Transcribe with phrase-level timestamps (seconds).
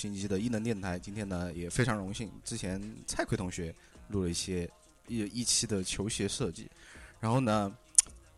[0.00, 0.98] 新一期的异能电台。
[0.98, 3.74] 今天呢，也非常荣幸，之前蔡奎同学
[4.08, 4.66] 录了一些
[5.06, 6.70] 一一期的球鞋设计，
[7.20, 7.70] 然后呢，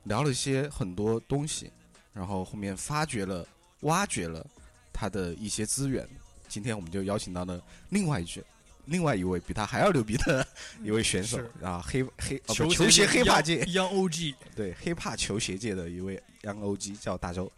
[0.03, 1.71] 聊了一些很多东西，
[2.13, 3.47] 然后后面发掘了、
[3.83, 4.45] 挖掘了
[4.93, 6.05] 他的一些资源。
[6.49, 8.43] 今天我们就邀请到了另外一句。
[8.87, 10.45] 另外一位比他还要牛逼的
[10.83, 17.49] 一位选手是啊，黑黑球球鞋黑怕界 Young OG， 对黑怕球鞋界的一位 Young OG 叫大周，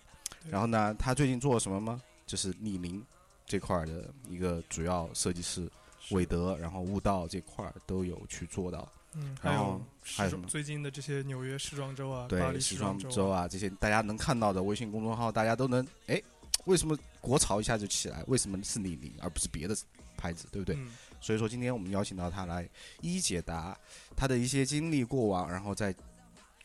[0.50, 1.98] 然后呢，他最近做了什么吗？
[2.26, 3.02] 就是李宁
[3.46, 5.70] 这块儿的一个主要设计师，
[6.10, 8.90] 韦德，然后悟道这块儿都有去做到。
[9.16, 16.20] 嗯，还有还有什么最近的这些纽约时装周啊，巴，黎时装装周啊这些大家能看到的微信公众号，大家都能哎，
[16.64, 18.24] 为什么国潮一下就起来？
[18.26, 19.76] 为什么是李宁而不是别的
[20.16, 20.48] 牌子？
[20.50, 20.74] 对不对？
[20.76, 22.68] 嗯，所以说今天我们邀请到他来
[23.02, 23.78] 一一解答
[24.16, 25.94] 他的一些经历过往，然后再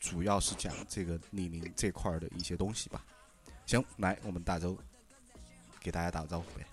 [0.00, 3.04] 主要是讲这个李宁这块儿的一些东西吧。
[3.64, 4.76] 行，来我们大周
[5.82, 6.66] 给大家打个招呼呗。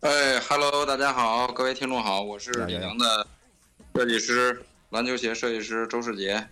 [0.00, 3.26] 哎，Hello，大家好，各位听众好，我是李宁的
[3.94, 6.46] 设计师，篮球鞋设计师周世杰，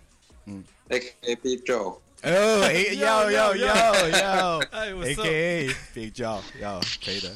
[0.45, 1.35] 嗯，A.K.A.
[1.35, 7.29] Big Joe，哦，哎， 要要要要哎，我，A 操 K A Big Joe，要可以的。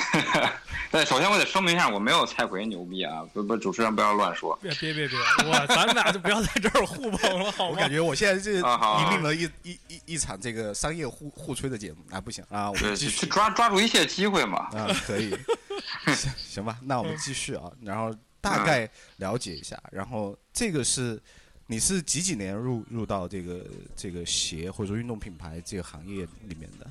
[0.90, 4.58] 对，首先我得声明一下，我没有蔡奎牛逼啊，不不，主持人不要乱说。
[4.60, 7.70] 别别别别，我咱们俩就不要在这儿互捧了，好吗？
[7.70, 14.68] 我感觉我现在这啊好引领了一一一一场这个商业互互吹的节目啊，不行啊，我，们继续抓抓住一切机会嘛。
[14.76, 15.30] 啊，可以，
[16.12, 21.22] 行行吧，那我们继续啊，然后大概了解一下，然后这个是
[21.68, 26.90] 你是几几年入入到这个这个鞋或者说运动品牌这个行业里面的？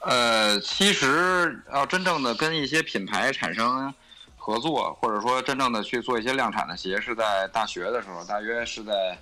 [0.00, 3.92] 呃，其实要真正的跟一些品牌产生
[4.36, 9.18] 合作，或者说真正的去做一些量产的鞋，是在大学的时候，大约是在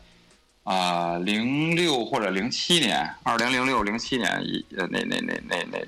[0.62, 5.78] 啊零六或者零七年，二零零六零七年一呃那那那那那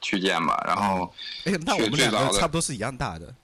[0.00, 0.64] 区间吧。
[0.66, 1.12] 然后
[1.44, 3.34] 哎，那我们两个差不多是一样大的，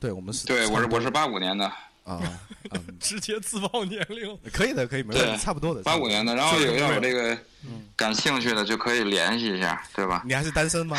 [0.00, 1.70] 对，我们是对我是我是八五年的，
[2.08, 2.22] 啊，
[2.72, 6.34] 嗯，直接自报年龄，可以的，可以，没问题，对差不多的，八五年的。
[6.34, 10.22] 然后有要有这个嗯感兴趣的就可以联系一下，对吧？
[10.24, 10.96] 你还是单身吗？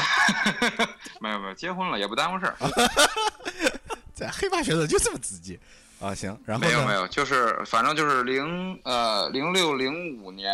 [1.19, 2.55] 没有没有，结婚了也不耽误事儿。
[4.15, 5.57] 这黑发选手就这么直接
[5.99, 10.53] 啊，行，然后，没有没有，就是反正就是零呃零六零五年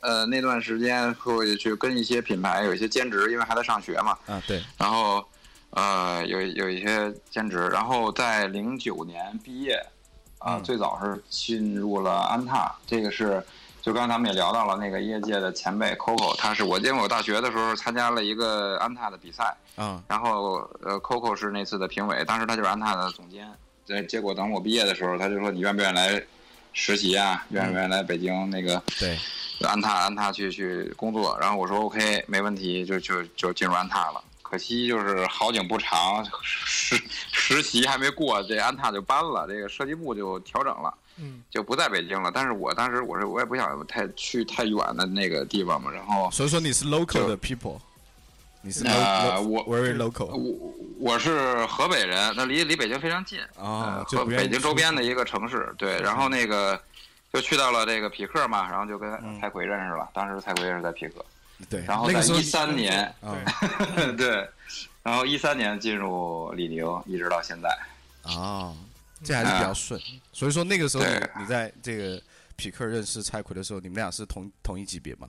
[0.00, 5.24] 呃那段时间会去跟一些品牌有一些兼职，因为还在上学嘛，啊，对，然后
[5.70, 9.74] 呃有有一些兼职，然后在零九年毕业
[10.38, 13.42] 啊、嗯最早是进入了安踏，这个是
[13.82, 23.46] 就刚才咱们也聊到了那个业界的前辈 Coco，他是我因为我大学的时候参加了一个安踏的比赛，嗯，然后呃，Coco 是那次的评委，当时他就是安踏的总监。
[23.86, 26.22] 对，结果等我毕业的时候，他就说你愿不愿意来
[26.72, 27.44] 实习啊？
[27.50, 29.18] 愿不愿意来北京那个对，
[29.66, 31.36] 安踏安踏去去工作？
[31.40, 34.22] 然后我说 OK，没问题，就就就进入安踏了。
[34.50, 37.00] 可惜就是好景不长， 实
[37.30, 42.32] 实习还没过，这安踏就搬了，这个设计部就调整了，嗯，就不在北京了。
[42.34, 47.78] 但是我当时我是我也不想太去太远的那个地方嘛，然后所以说你是 local 的 people，
[48.60, 53.38] 你是呃 local，我 very local 我我是河北人，那离离北京非常近。
[53.56, 56.80] 啊北京周边的一个城市，对，然后那个
[57.32, 61.24] 就去到了这个匹克嘛，然后就跟嗯蔡奎认识了，当时蔡奎也是在匹克，
[61.68, 63.36] 对，然后在那个时候一三年，啊
[64.16, 64.48] 对，
[65.02, 67.68] 然后一三年进入李宁，一直到现在，
[68.22, 68.74] 啊，
[69.22, 70.00] 这还是比较顺。
[70.32, 72.20] 所以说那个时候你你在这个
[72.56, 75.28] 匹克认识蔡奎的时候，你们俩是同同一级别吗？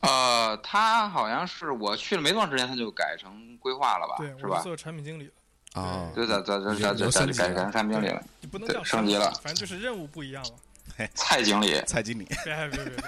[0.00, 4.60] 呃，他好像是我去了没多长时间，他就改成规划了吧对，，是吧？
[4.62, 5.30] 做产品经理
[5.74, 10.50] 了，啊，就在在在在有升级了在改改成产品经理了，你不能对叫升级了反正就是任务不一样了。
[11.14, 12.26] 蔡经理，蔡经理。
[12.44, 13.04] 别别别 别，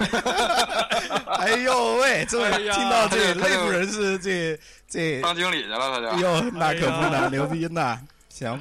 [1.38, 4.58] 哎呦喂，这听到这内部人士这
[4.88, 8.00] 这，当经理去了，他就，哟，那可不哎呢，牛逼呢。
[8.28, 8.60] 行，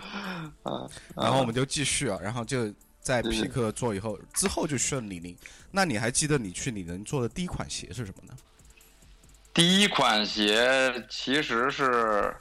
[0.66, 2.72] 嗯然后我们就继续啊，然后就
[3.02, 5.36] 在匹克做以后，之后就去了李宁。
[5.72, 8.34] 那你还记得你去李宁做的第一款鞋是什么呢？
[9.52, 12.36] 第一款鞋其实是，呃，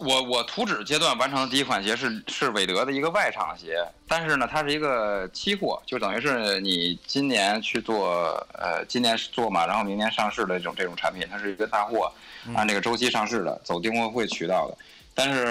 [0.00, 12.12] 我我图纸阶段完成的第一款鞋是是韦德的一个外场鞋，但是呢，它是一个期货，就等于是你今年去做，呃，今年做嘛，然后明年上市的这种这种产品，它是一个大货，
[12.54, 14.76] 按这个周期上市的，走订货会渠道的。
[15.18, 15.42] 但是，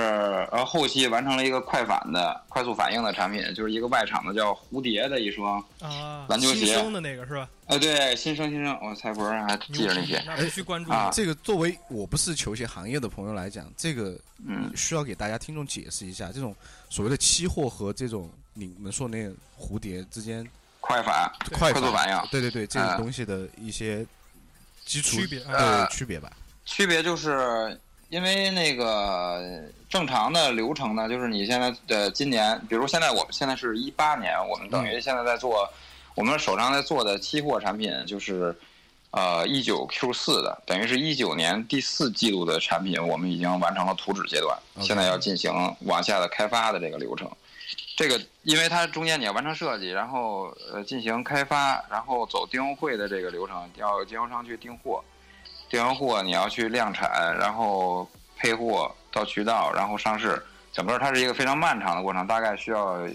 [0.51, 7.49] 然后后期完成了一个快反的、快速反应的产品，就是一个外场的叫蝴蝶的一双，啊，篮球鞋新生的那个是吧？
[7.65, 14.15] 呃，对，新生新生，我蔡博还记着那些，那必须关注啊这个作为我不是球鞋行业的朋友来讲，这个
[14.45, 16.55] 嗯，需要给大家听众解释一下，这种
[16.87, 20.47] 所谓的期货和这种你们说那个蝴蝶之间
[20.79, 21.27] 快反，
[21.57, 24.05] 快快速反应，对对对，这个啊东西的一些
[24.85, 26.31] 基础区别啊对区别吧。
[26.67, 27.79] 区别就是
[28.09, 35.69] 因为那个正常的流程呢，就是你现在的今年，比如现在我们现在是一八年，我们等于现在在做，
[36.15, 38.55] 我们手上在做的期货产品就是。
[39.11, 45.53] 呃，一九 Q 四的，等于是一九年第四季度的产品，我们已经完成了图纸阶段现在要进行
[45.85, 47.31] 往下的开发的这个流程。
[47.95, 55.01] 这个，因为它中间你要完成设计，然后呃进行开发，然后走订货会的这个流程，要经销商去订货，
[55.75, 60.41] 订完货你要去量产，然后配货到渠道，然后上市，
[60.71, 63.05] 整个它是一个非常漫长的过程，大概需要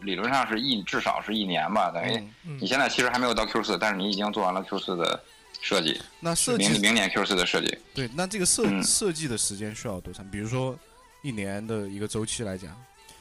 [0.00, 2.20] 理论上是一至少是一年吧，等于
[2.60, 5.22] 你现在其实还没有到 Q 四，但是你已经做完了 Q 四的
[5.60, 7.78] 设计，那设计明明年 Q 四的设计。
[7.94, 10.28] 对，那这个设嗯设计的时间需要多长？
[10.32, 10.76] 比如说
[11.22, 12.72] 一年的一个周期来讲，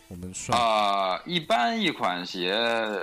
[0.09, 2.57] 我们算啊、一般一款鞋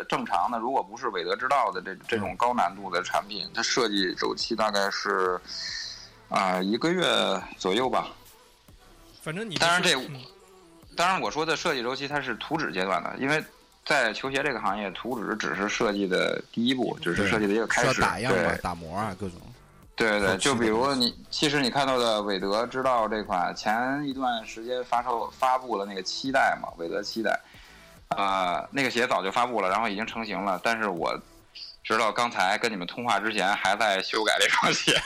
[0.08, 5.40] 正常的，如果不是韦德之道的这这种高难度的产品，它设计周期大概是
[6.28, 7.04] 啊、一个月
[7.56, 8.08] 左右吧。
[9.22, 10.20] 反正你当然这嗯
[10.96, 13.42] 当然，我说的设计周期它是图纸阶段的，因为
[13.84, 18.00] 在球鞋这个行业，图纸只是设计的第一步，只是设计的一个开始。
[18.00, 19.38] 打样嘛对，打磨啊，各种。
[19.96, 27.40] 对对，就比如你，其实你看到的韦德知道这款前一段时间发售发布了那个七代嘛，韦德七代，
[28.08, 31.18] 呃，那个鞋早就发布了，然后已经成型了，但是我
[31.82, 35.00] 知道刚才跟你们通话之前还在修改这双鞋，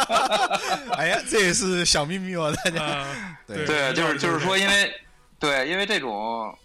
[0.96, 2.82] 哎呀，这也是小秘密哦，大家。
[2.82, 3.06] 啊，
[3.46, 4.92] 对对，就是就就是说，因为
[5.38, 6.56] 对，因为这种。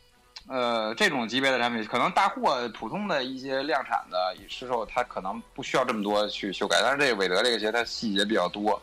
[0.52, 6.80] 呃，这种级别的产品，可能大货普通的一些量产的市售，它可能不需要这么多去修改。
[6.84, 8.78] 但是这个韦德这个鞋，它细节比较多，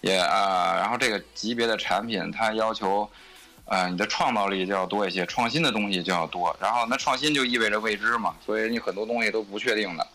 [0.00, 3.08] 也啊、然后这个级别的产品，它要求，
[3.66, 6.54] 呃，你的创造力就要多一些，创新的东西就要多。
[6.60, 10.06] 然后那创新就意味着未知嘛，所以你很多东西都不确定的。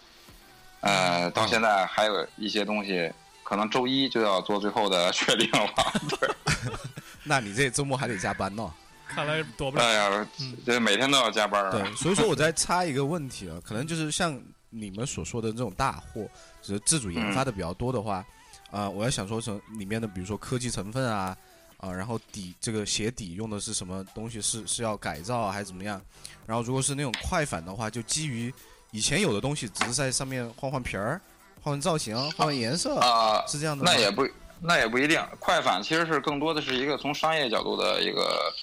[0.81, 3.09] 呃，到现在还有一些东西，
[3.41, 5.69] 可能周一就要做最后的 确定了。
[6.09, 6.29] 对，
[7.23, 8.69] 那你这周末还得加班呢。
[9.09, 9.83] 看来躲不了。
[9.83, 11.71] 哎呀嗯，这每天都要加班啊。
[11.71, 14.39] 对，所以说我在插一个问题啊， 可能就是像
[14.69, 16.27] 你们所说的这种大货，
[16.61, 18.23] 只是自主研发的比较多的话，
[18.71, 21.35] 啊、我要想说成里面的，比如说科技成分啊，
[21.77, 25.99] 啊、然后底这个鞋底用的是什么东西，是是要改造啊，还是怎么样？
[26.45, 28.53] 然后如果是那种快反的话，就基于
[28.91, 31.19] 以前有的东西，只是在上面换换皮儿、
[31.61, 33.91] 换换造型、换换颜色，啊、是这样的吗？
[33.91, 34.27] 那也不
[34.61, 35.19] 那也不一定。
[35.39, 38.53] 快反其实是更多的是一个从商业角度的一个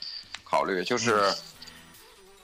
[0.48, 1.34] 考虑，就是嗯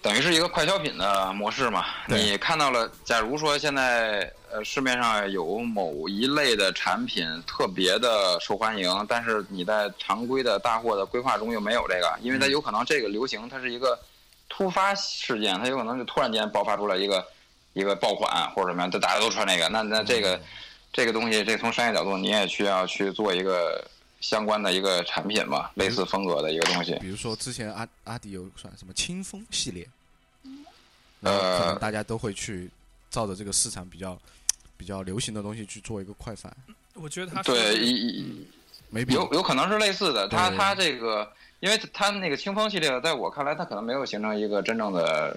[0.03, 1.87] 等于是一个快消品的模式嘛。
[2.07, 13.99] 你看到了，假如说现在呃市面上有某一类的产品特别的受欢迎，但是你在常规的大货的规划中又没有这个，因为它嗯有可能这个流行它是一个
[14.49, 17.25] 突发事件，它有可能就突然间爆发出来一个
[17.73, 20.41] 一个爆款或者什么样，就大家都穿这个，那那这个。
[20.95, 23.83] 这个东西，这从商业角度，你也需要去做一个
[24.23, 26.97] 相关的一个产品嘛，类似风格的一个东西。
[27.01, 29.87] 比如说之前阿阿迪有算什么清风系列，
[31.21, 32.71] 呃可能大家都会去
[33.11, 34.19] 照着这个市场比较
[34.79, 36.57] 比较流行的东西去做一个快反，
[36.95, 38.47] 我觉得它对，说的一一
[38.89, 40.29] 没必要有有可能是类似的。
[40.29, 45.37] 它对它这个，因为它那个清风系列，在我看来，它可能没有形成一个真正的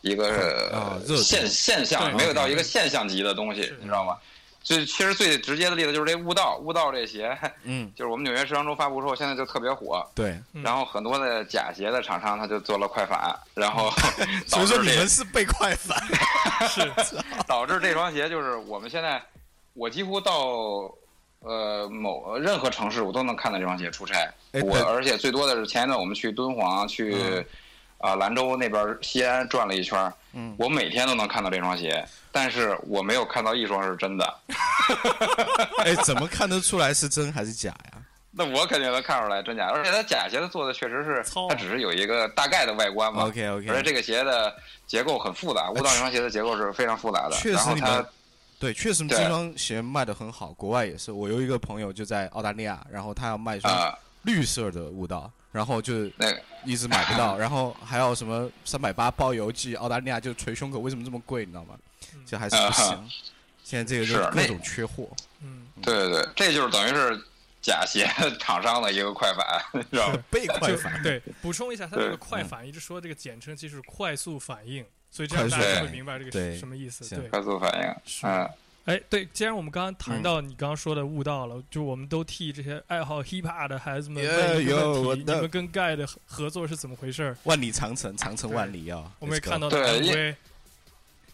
[0.00, 4.16] 一个现现象，没有到一个现象级的东西，你知道吗？
[4.62, 10.06] 最其实最直接的例子就是这悟道，悟道这鞋，嗯， 就是我们纽约时装周发布之后，现在就特别火。
[10.14, 10.62] 对，嗯。
[10.62, 13.90] 然后很多的假鞋的厂商他就做了快反，然后
[14.46, 15.98] 所以说你导致这们是被快反，
[16.68, 16.92] 是。
[17.46, 19.20] 导致这双鞋就是我们现在，
[19.74, 20.92] 我几乎到
[21.40, 24.32] 呃某任何城市我都能看到这双鞋出差。
[24.62, 27.44] 我而且最多的是前一段我们去敦煌去嗯
[28.02, 34.34] 啊、兰州那边西安转了一圈，嗯我每天都能看到这双鞋，但是我没有看到一双是真的。
[35.78, 38.02] 哎，怎么看得出来是真还是假呀？
[38.34, 43.26] 那我肯定能看出来真假，而且它假鞋子做的确实是糙，它只是有一个大概的外观嘛。
[43.26, 44.52] OK OK，而且这个鞋的
[44.86, 47.36] 结构很复杂，悟道这双鞋的结构是非常复杂的。
[47.36, 48.04] 确实它你们
[48.58, 51.12] 对，确实这双鞋卖的很好，国外也是。
[51.12, 61.44] 我有一个朋友就在澳大利亚，然后他要卖一双啊绿色的悟道，然后就那一直买不到， 然后还有什么三百八包邮寄澳大利亚就捶胸口，为什么这么贵？
[61.46, 61.78] 你知道吗？
[62.14, 63.10] 嗯就还是不行。
[63.62, 65.08] 现在这个就是各那种缺货，
[65.40, 67.24] 嗯，对对对，这就是等于是
[67.62, 68.06] 假鞋
[68.38, 70.18] 厂商的一个快反，知道吗？
[70.30, 71.00] 被快反。
[71.02, 77.08] 对，补充一下，它这个快反一直说这个简称其实是快速反应，所以这样快大家会明白这个是什么意思。
[77.14, 78.50] 对，快速反应，是嗯，
[78.84, 87.36] 哎，对，既然我们刚刚谈到你刚刚说的悟道了，就我们都替这些爱好 hiphop 的孩子们问一个问题：你们跟盖的合合作是怎么回事儿？
[87.44, 89.12] 万里长城，长城万里啊！
[89.20, 90.34] 我们也看到了对因 MV，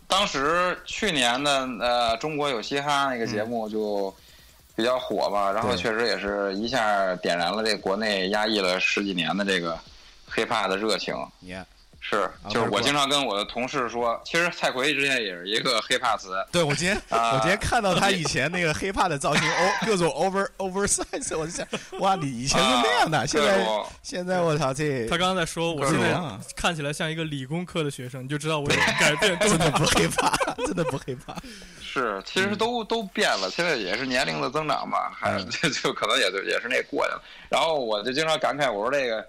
[0.06, 4.14] 当时去年的呃中国有嘻哈那个节目就
[4.76, 9.78] 比较火吧，然后确实也是一下点燃了这国内压抑了十几年的这个
[10.30, 11.14] hiphop 的热情。
[11.40, 11.66] 你看，
[12.00, 21.66] 是，就是我经常跟我的同事说，其实蔡奎之前也是一个 hiphop 词，对我今天啊我今天看到他以前那个 黑怕的造型，哦，各种 over oversize，我就想，
[22.00, 23.66] 哇，你以前是那样的，啊现在
[24.02, 26.18] 现在我操，这他刚刚在说我现在
[26.56, 29.70] 看起来像一个理工科的学生，你就知道我有改变 真的。
[29.78, 30.36] 不黑怕，
[30.66, 31.36] 真的不黑怕。
[31.80, 37.22] 是，其实都都变了，现在也是年龄的增长嘛，还嗯就就可能也就也是那过去了。
[37.48, 39.24] 然后我就经常感慨，我说这个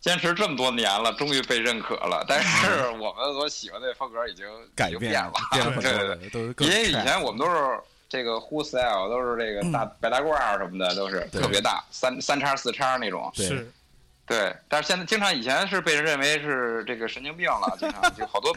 [0.00, 6.66] 坚持这么多年了，终于被认可了，但是我们所喜欢的风格已经改变了，变了对对对。
[6.66, 13.30] 因为以前我们都是这个 Who Style，都是这个大白大褂儿什么的，都是特别大，三三叉四叉那种。
[13.34, 13.70] 对是，
[14.26, 18.56] 对，但是现在经常以前是被人认为是这个神经病了，经常就好多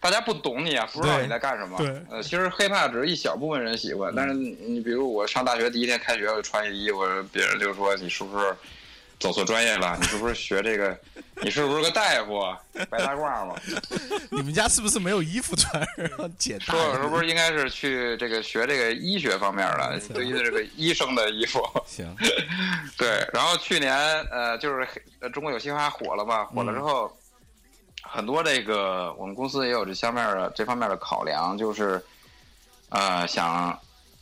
[0.00, 1.78] 大家不懂你啊，不知道你在干什么。
[1.78, 7.00] 对呃，其实 hiphop 只是一小部分人喜欢，但是你你比如我上大学第一天开学，我就穿一衣服，
[7.32, 8.54] 别人就说你是不是
[9.24, 9.96] 走错专业了？
[9.98, 10.94] 你是不是学这个？
[11.40, 12.42] 你是不是个大夫？
[12.90, 13.54] 白大褂吗？
[14.30, 15.82] 你们家是不是没有衣服穿？
[15.96, 21.58] 然后剪大说我是不是应该是去这个学这个医学方面的，对于这个医生的衣服。
[21.86, 22.14] 行，
[22.98, 23.96] 对，然后去年
[24.30, 24.86] 呃，就是
[25.20, 27.10] 呃中国有嘻哈火了嘛，火了之后，
[28.02, 32.04] 很多这个我们公司也有这方面的这方面的考量，就是
[32.90, 33.80] 呃想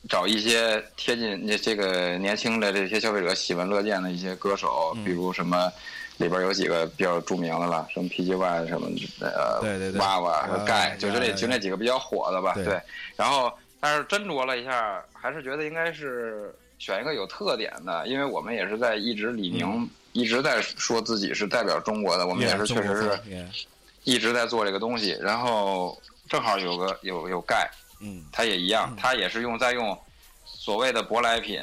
[0.08, 5.72] 找一些贴近这这个年轻的这些消费者喜闻乐见的一些歌手，比如什么。
[6.18, 8.86] 里边有几个比较著名的了，什么 PG One 什么
[9.20, 12.52] 呃，对对对娃娃和呃盖，就就那呀呀就那几个比较火的吧。
[12.54, 12.80] 对对，
[13.16, 23.18] 然后但是斟酌了一下，还是觉得应该是选一个有特点的，因为我们也是在一直李宁、一直在说自己是代表中国的，我们也是确实是
[24.04, 25.16] 一直在做这个东西。
[25.20, 27.68] 然后正好有个有有钙，
[28.02, 29.98] 嗯，它也一样，它也是用在用
[30.44, 31.58] 所谓的舶来品，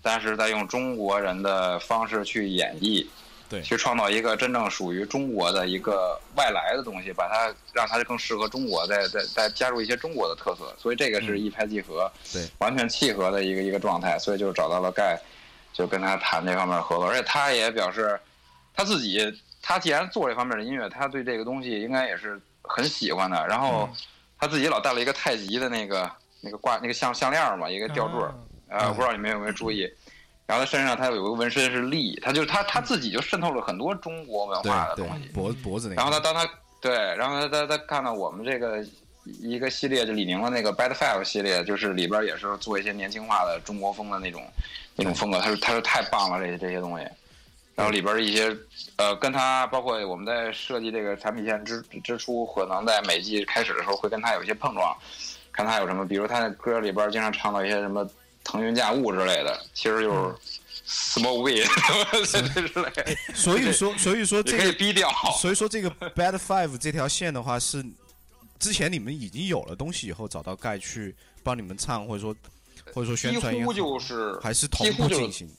[0.00, 3.04] 但是在用中国人的方式去演绎。
[3.48, 3.62] 对。
[3.62, 15.18] 去创造一个真正属于中国的一个外来的东西，把它让它更适合中国，再再再加入一些中国的特色，所以这个是一拍即合，对，完全契合的一个一个状态，所以就找到了盖，
[15.72, 18.20] 就跟他谈这方面的合作，而且他也表示
[18.74, 19.18] 他自己，
[19.62, 23.88] 他既然做这方面的音乐，他对这个东西应该也是很喜欢的，然后
[24.38, 28.28] 他自己老戴了一个太极的那个那个挂那个项项链嘛，一个吊坠儿，
[28.68, 29.90] 啊呃，不知道你们有没有注意。
[30.46, 35.32] 然后他身上他有个纹身是力，他就是他他自己就渗透了很多中国文化的东西对，。
[35.32, 36.48] 脖脖子那个，然后他当他
[36.80, 38.82] 对，然后他他他看到我们这个
[39.24, 44.42] 一个系列，就李宁的那个 Bad Five 系列，就是里边也是做一些年轻化的中国风的那种
[44.94, 45.38] 那种风格。
[45.38, 47.06] 他说他说太棒了，这些这些东西。
[47.78, 48.48] 然后里边一些
[48.96, 54.92] 呃，跟他包括我们在设计这个产品线之之初，可能在每季开始的时候会跟他有一些碰撞，
[55.52, 58.04] 看他有什么，比如他的歌里边经常唱到一些什么
[58.42, 60.34] 腾云驾雾之类的，其实就是
[60.88, 61.64] small weed
[62.26, 65.08] 之类的，所以说所以说也可以这个逼掉。
[65.40, 67.84] 所以说这个 Bad Five 这条线的话是
[68.58, 72.34] 之前你们已经有了东西以后找到盖去帮你们唱，或者说
[72.92, 75.54] 或者说宣传也好乎就是还是同步进行的，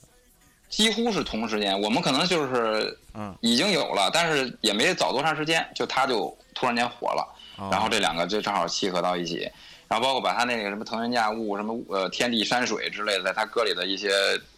[0.70, 9.50] 几乎是同时间，我们可能就是嗯，已经有了，但是也没早多长时间，就他就突然间火了，哦然后这两个就正好契合到一起，
[9.88, 14.10] 然后包括把他那个什么腾云驾雾、什么呃天地山水之类的，在他歌里的一些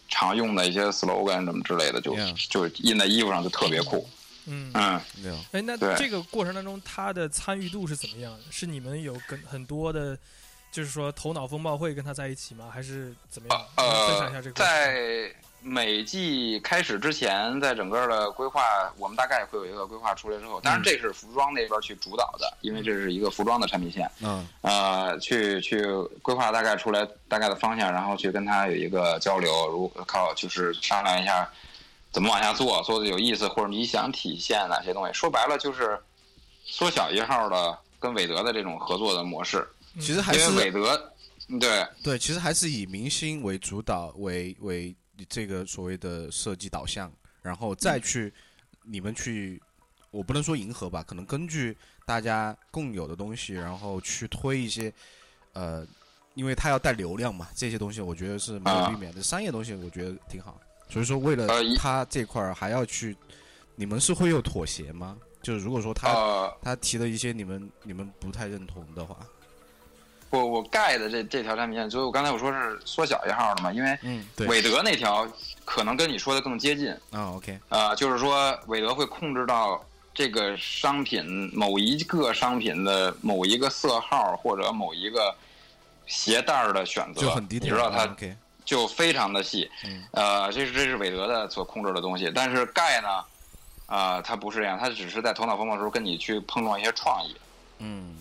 [0.09, 2.14] 常用的一些 slogan 什么之类的，就
[2.50, 4.07] 就印在衣服上就特别酷，
[4.47, 5.00] 嗯，嗯。
[5.23, 8.40] 没有哎，那这个过程当中，他的参与度是怎么样的？
[8.50, 10.14] 是你们有跟很多的，
[10.71, 12.69] 就是说头脑风暴会跟他在一起吗？
[12.71, 13.66] 还是怎么样？
[13.76, 18.62] 能分享一下呃这个，在每季开始之前，在整个的规划，
[18.99, 24.47] 我们大概会有一个规划出来之后，当然这是服装那边去主导的，因为这是一个服装的产品线，嗯。
[24.62, 25.85] 呃，去去
[26.21, 31.49] 规划大概出来大概的方向，然后去跟他有一个交流，如靠就是商量一下
[32.11, 35.12] 怎么往下做，做的有意思，或者你想体现哪些东西。
[35.12, 35.99] 说白了就是
[36.64, 39.66] 缩小一号的跟韦德的这种合作的模式，
[40.00, 41.12] 其实还是韦德，
[41.61, 41.87] 对。
[42.02, 44.95] 对，其实还是以明星为主导为为
[45.28, 48.33] 这个所谓的设计导向，然后再去
[48.83, 49.61] 你们去，
[50.11, 54.92] 我不能说迎合吧，可能根据大家共有的东西，然后去推一些
[55.52, 55.87] 呃，
[56.35, 59.23] 因为它要带流量嘛，这些东西我觉得是没有避免的。
[59.23, 63.16] 商业东西我觉得挺好，所以说为了呃一它这块儿还要去，
[63.76, 65.19] 你们是会有妥协吗？
[65.42, 69.19] 就是如果说他、呃，他提了一些你们你们不太认同的话，
[70.33, 73.99] 我我盖的这这条产品线，所以我刚才我说是缩小一号的嘛，因为
[74.49, 75.29] 韦德那条
[75.65, 76.91] 可能跟你说的更接近。
[77.11, 79.85] 啊，OK，呃，就是说韦德会控制到
[80.15, 85.35] 这个商品某一个商品的某一个色号或者某一个
[86.07, 88.17] 鞋带儿的选择，就很低调，你知道它
[88.65, 89.71] 就非常的细。
[89.85, 93.09] 嗯呃，这是这是韦德的所控制的东西，但是盖呢，
[93.85, 97.37] 啊、它不是这样，它只是在头脑风暴的时候跟你去碰撞一些创意
[97.81, 98.17] 嗯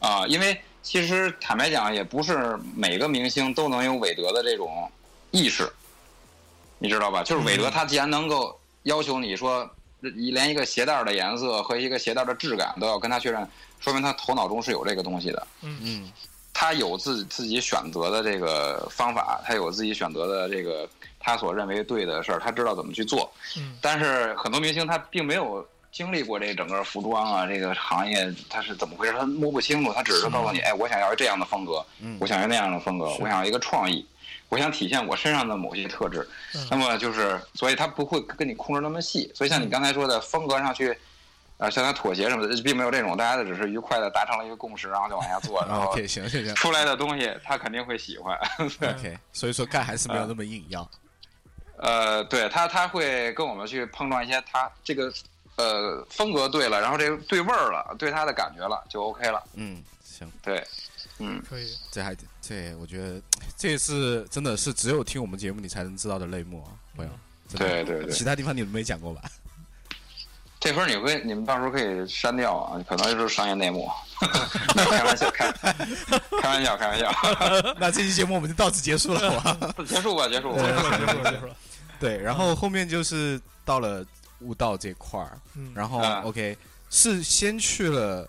[0.00, 4.88] 啊、因为其实坦白讲，也不是每个明星都能有韦德的这种
[5.30, 5.68] 意识，
[6.78, 7.24] 你知道吧？
[7.24, 9.68] 就是韦德，嗯他既然能够要求你说，
[10.00, 13.48] 连一个鞋带儿的颜色和一个鞋带儿的质感都要跟他确认，
[13.80, 15.46] 说明他头脑中是有这个东西的。
[15.62, 16.12] 嗯
[16.52, 20.88] 他有自自己选择的这个方法，他有自己选择的这个
[21.18, 23.32] 他所认为对的事儿，他知道怎么去做。
[23.56, 29.14] 嗯但是很多明星他并没有经历过这整个服装啊这个行业，他是怎么回事？
[29.16, 34.04] 他摸不清楚，他只是告诉你，哎，我想要这样的风格，嗯我想要那样的风格，我想要一个创意，
[34.48, 36.28] 我想体现我身上的某些特质。
[36.56, 39.30] 嗯那么就是，所以他不会跟你控制那么细。
[39.32, 40.98] 所以像你刚才说的风格上去。
[41.56, 48.36] 啊，向他妥协什么的，并没有这种，大家只是愉快的达成了一个共识，然后就往下做， 然后，OK，行行行出来的东西他肯定会喜欢。
[48.82, 50.90] OK，所以说干还是没有那么硬要，
[51.78, 55.12] 呃，对他他会跟我们去碰撞一些他这个
[55.56, 59.42] 呃风格对了，然后这个对味儿了，对他的感觉了，就 OK 了。
[59.54, 60.66] 嗯，行，对，
[61.18, 63.20] 嗯，可以，这还这我觉得
[63.56, 67.10] 这是真的是只有听我们节目你才能知道的内幕啊，朋友，
[67.56, 69.22] 对对对其他地方你们没讲过吧？
[70.60, 73.86] 这分儿你会你们到时候可以删掉啊，可能就是商业内幕。
[74.18, 77.12] 开玩笑，开开玩笑，开玩笑。
[77.78, 79.74] 那这期节目我们就到此结束了，好吧？
[79.84, 80.62] 结束吧，结束吧。
[80.62, 81.56] 结束了，结束了，结束了。
[82.00, 84.02] 对，然后后面就是到了
[84.44, 86.22] 悟道这块儿，嗯，然后啊。
[86.24, 86.56] OK
[86.90, 88.28] 是先去了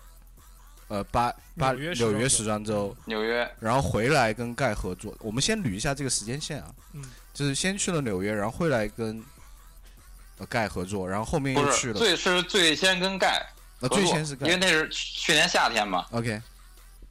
[0.88, 5.14] 呃巴巴纽约时装周纽约时装周，纽约，然后回来跟盖合作。
[5.20, 9.22] 我们先捋一下这个时间线啊，嗯，就是先去了纽约，然后回来跟
[10.38, 13.40] 呃盖合作，然后后面又去了，最是最先跟盖
[13.78, 16.42] 呃合作，最先是盖因为那是去年夏天嘛，OK。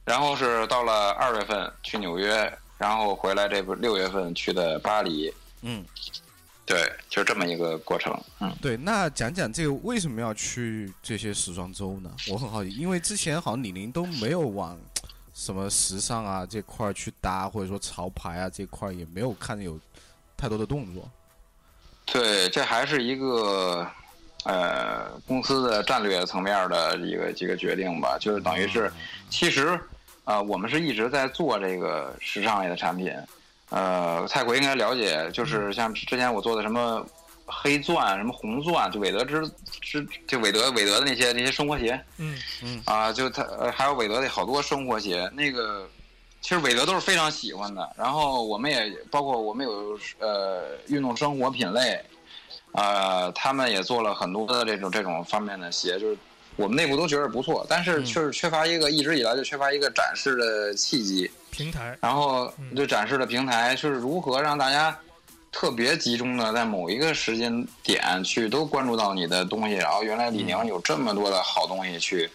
[0.04, 5.82] 然后是到了二月份去纽约，然后回来这不六月份去的巴黎，嗯。
[6.66, 8.12] 对，就这么一个过程。
[8.40, 12.10] 嗯，对，那讲讲这个为什么要去这些时装周呢？
[12.28, 14.76] 我很好奇，因为之前好像李宁都没有往
[15.32, 19.78] 什么时尚啊这块儿去搭，或者说潮牌啊这块儿也没有看有
[20.36, 21.08] 太多的动作。
[22.04, 23.86] 对，这还是一个
[24.44, 28.92] 呃公司的战略层面的一个一个决定吧，就是等于是，
[29.30, 29.78] 其实
[30.24, 33.14] 呃我们是一直在做这个时尚类的产品。
[33.70, 37.04] 呃，蔡奎应该了解，就是像之前我做的什么
[37.44, 39.50] 黑钻、什么红钻，就韦德之
[39.80, 42.36] 之就韦德韦德的那些那些生活鞋，嗯。
[42.84, 45.88] 啊，就他呃还有韦德的好多生活鞋，那个
[46.40, 47.88] 其实韦德都是非常喜欢的。
[47.96, 52.00] 然后我们也包括我们有呃运动生活品类，
[52.72, 56.16] 呃，他们也做了很多的这种这种方面的鞋，就是
[56.56, 64.96] 我们内部都觉得不错，但是嗯就是缺乏一个一直以来就缺乏一个展示的契机，平台，然后嗯就展示的平台就是如何让大家。
[65.52, 72.28] 特别集中的在某一个时间点去都关注到你的东西，然后原来李宁有这么多的好东西去，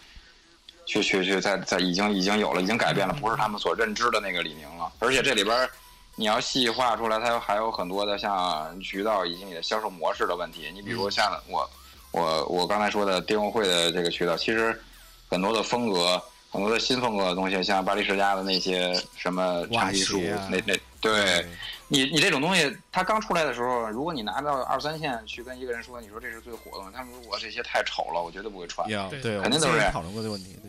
[0.88, 4.92] 去去去在在已经已经有了，已经改变了，不是他们所认知的那个李宁了。
[4.98, 5.70] 而且这里边
[6.16, 10.72] 你要细化出来，它还有很多的像渠道以及你的销售模式的问题。
[10.74, 11.70] 你比如像我
[12.12, 14.80] 我我刚才说的电工会的这个渠道，其实
[15.30, 16.22] 很多的风格。
[16.54, 20.20] 很多的新风格的东西，像巴黎世家的那些什么袜长皮书，
[20.50, 21.48] 那那对，
[21.88, 28.86] 你你这种东西，它刚出来的时候，如果你拿到二三线去跟一个人说，你说这是最火的，他们说我这些太丑了，我绝对不会穿。
[29.10, 30.60] 对肯定都是这样我们之前讨论过这个问题。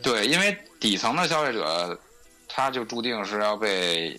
[0.00, 1.98] 对，对，因为底层的消费者，
[2.48, 4.10] 他就注定是要被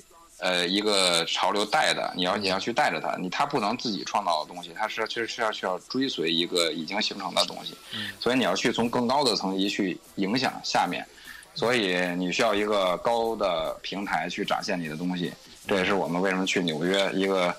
[0.43, 8.11] 呃一个潮流带的，你要你要去带着它，你它不能自己创造的东西，它是其实是要需要追随一个已经形成的东西，嗯。
[8.19, 11.07] 所以你要去从更高的层级去影响下面，
[11.55, 15.31] 所以你需要一个高的平台去展现你的东西，
[15.65, 17.55] 这也是我们为什么去纽约一个。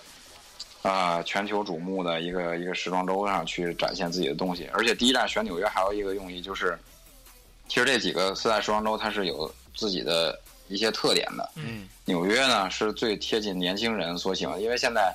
[0.85, 6.79] 啊、全球瞩目的一个一个时装周上去展现自己的东西，而且第一站选纽约还有一个用意就是，
[7.67, 11.51] 其实这几个四大时装周它是有自己的一些特点的。
[11.57, 11.89] 嗯。
[12.07, 15.15] 纽约呢是最贴近年轻人所喜欢，因为现在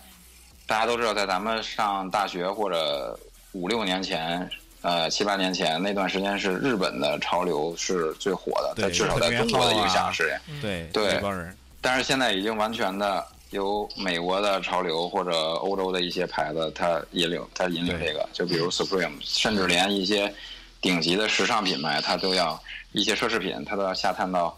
[0.65, 3.17] 大家都知道，在咱们上大学或者
[3.51, 4.49] 五六年前，
[4.81, 10.35] 呃七八年前那段时间是日本的潮流是最火的，对在至少在中国的影响是。
[10.61, 11.21] 对对
[11.79, 20.33] 但是现在已经完全的由美国的潮流或者欧洲的一些牌子，它引领它引领这个，就比如 Supreme，甚至连一些
[20.81, 22.59] 顶级的时尚品牌，它都要
[22.93, 24.57] 一些奢侈品，它都要下探到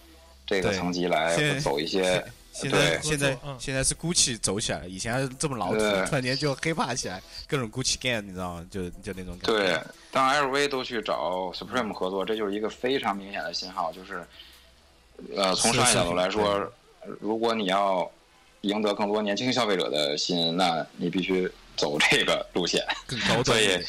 [0.51, 2.23] 这个层级来走一些。
[2.53, 8.67] 现对在现在嗯现在是 GUCCI 走起来了，以前还是这么老土，对突然间就 hiphop 起来，各种 GUCCI gang，你知道吗？
[8.69, 9.53] 就就那种感觉。
[9.53, 14.27] 对，当 LV 都去找 Supreme 合作，这就是一个非常明显的信号，就是，
[15.37, 16.69] 呃，从商业角度来说，
[17.21, 18.11] 如果你要
[18.61, 22.85] 赢得更多年轻消费者的心，那你必须走这个路线。
[23.07, 23.79] 更高 所以。，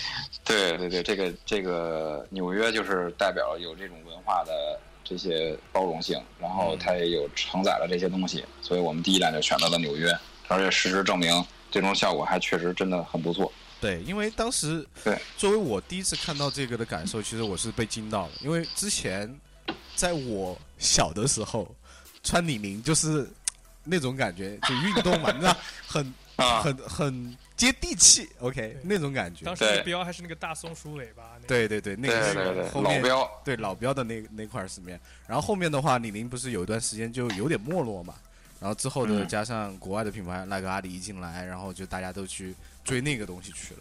[0.45, 10.17] 对对对，这个这个纽约就是代表有这种文化的这些包容性，然后它也有承载了这些东西，所以我们第一站就选择了纽约，
[10.49, 13.53] 而且事实证明，最终效果还确实真的很不错。
[13.81, 19.29] 对，因为当时对作为我第一次看到这个的感受，其实我是被惊到了，因为之前
[19.97, 21.69] 在我小的时候
[22.23, 23.29] 穿李宁就是
[23.83, 29.45] 那种感觉，就运动嘛，你知道，很啊，很很接地气，OK 那种感觉。
[29.45, 29.55] 当。
[29.55, 29.85] 时的对。
[29.85, 32.35] 标还是那个大松鼠尾巴，对对对，那个是
[32.81, 34.99] 老标，对老标的那那块儿是面，
[35.29, 38.17] 然后后面的话，李宁不是有一段时间就有点没落嘛，
[38.59, 39.29] 然后之后的嗯。
[39.29, 43.81] 加上国外的品牌那个阿里一进来，然后就大家都去追那个东西去了。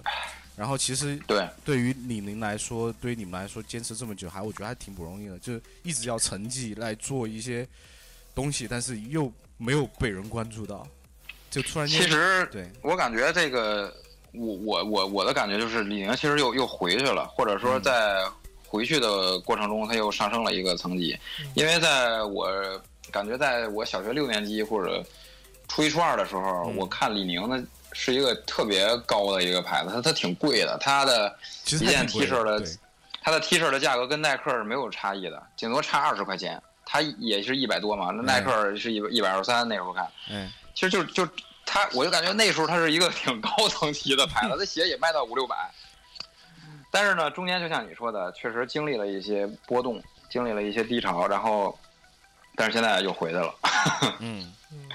[0.56, 1.48] 然后其实对。
[1.66, 7.68] 对于李宁来说，对于你们来说，坚持这么久，还我觉得还挺不容易的，就一直要成绩来做一些
[8.36, 10.88] 东西，但是又没有被人关注到，
[11.52, 13.94] 就突然间其实对我感觉这个，
[14.32, 18.24] 我我我我的感觉就是李宁其实又又回去了，或者说嗯在
[18.66, 21.52] 回去的过程中，他又上升了一个层级嗯。
[21.56, 22.50] 因为在我
[23.12, 25.04] 感觉，在我小学六年级或者
[25.68, 27.62] 初一初二的时候，嗯我看李宁的
[27.92, 32.66] 是一个特别高的一个牌子，它它挺贵的，它的一件 T 恤的
[33.22, 36.62] 它的 T 恤的价格跟耐克是没有差异的，顶多差二十块钱。
[36.84, 40.06] 它也是一百多嘛，那耐克是一一百二十三，那时候看。
[40.30, 41.28] 嗯，其实就就
[41.66, 45.56] 他，我就感觉那时候他是一个挺高层级的牌子，他鞋也卖到五六百。
[46.90, 51.78] 但是呢，中间就像你说的，确实经历了一些波动，经历了一些低潮，然后，
[52.56, 53.56] 但是现在又回来了。
[54.20, 54.52] 嗯。
[54.74, 54.88] 嗯，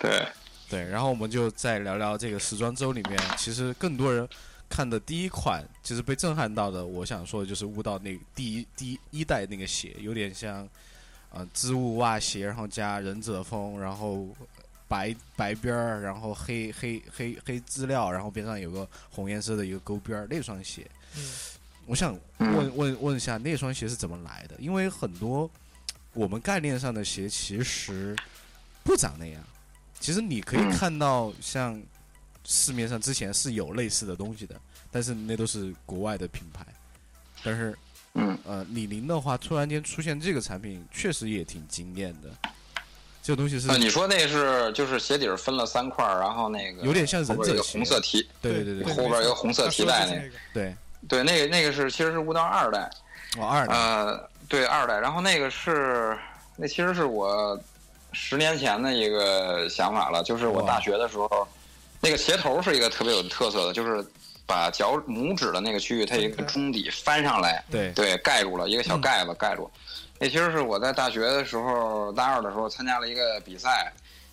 [0.00, 0.26] 对，
[0.68, 4.28] 对，然后我们就再聊聊这个时装周里面，其实更多人
[4.68, 10.68] 看的第一款，其实被震撼到的，我想说的就是悟道那第一第一一代那个鞋，有点像
[11.30, 14.26] 呃织物袜鞋，然后加忍者风，然后
[14.92, 21.22] 白白边儿，然后黑黑黑黑资料，然后边上有个红颜色的一个勾边儿，那双鞋，嗯
[21.86, 24.56] 我想嗯问问问一下，那双鞋是怎么来的？
[24.58, 25.50] 因为很多
[26.12, 28.14] 我们概念上的鞋其实
[28.84, 29.42] 不长那样。
[29.98, 31.80] 其实你可以嗯看到，像
[32.44, 36.66] 市面上之前是有类似的东西的，但是那都是国外的品牌。
[37.42, 37.74] 但是
[38.12, 42.30] 嗯，呃，李宁的话，突然间出现这个产品，确实也挺惊艳的。
[43.22, 50.74] 这个东西是啊，你说那是就是鞋底儿分了三块儿，然后那个有点像后边有个忍者红色提，对对对对后边一个红色提带那个，对，
[51.08, 52.90] 对，那个那个是其实是悟道二代，
[53.38, 56.18] 哦二的，呃，对二代，然后那个是
[56.56, 57.56] 那其实是我
[58.12, 61.46] 十年前的一个想法了，就是我大学的时候，
[62.00, 64.04] 那个鞋头是一个特别有特色的，就是
[64.44, 69.70] 把脚拇指的那个区域，它有一个中底翻上来，对对，盖住了一个小盖子盖住。
[70.22, 73.92] 那其实是我在大学的时候，大二的时候参加了一个比赛，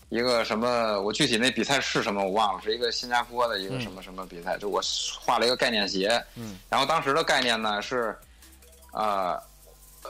[0.09, 4.79] 一个什么，我具体那比赛是什么我忘了，是一个新加坡的一个什么什么比赛，就我
[5.19, 8.15] 画了一个概念鞋，嗯，然后当时的概念呢是，
[8.93, 9.35] 呃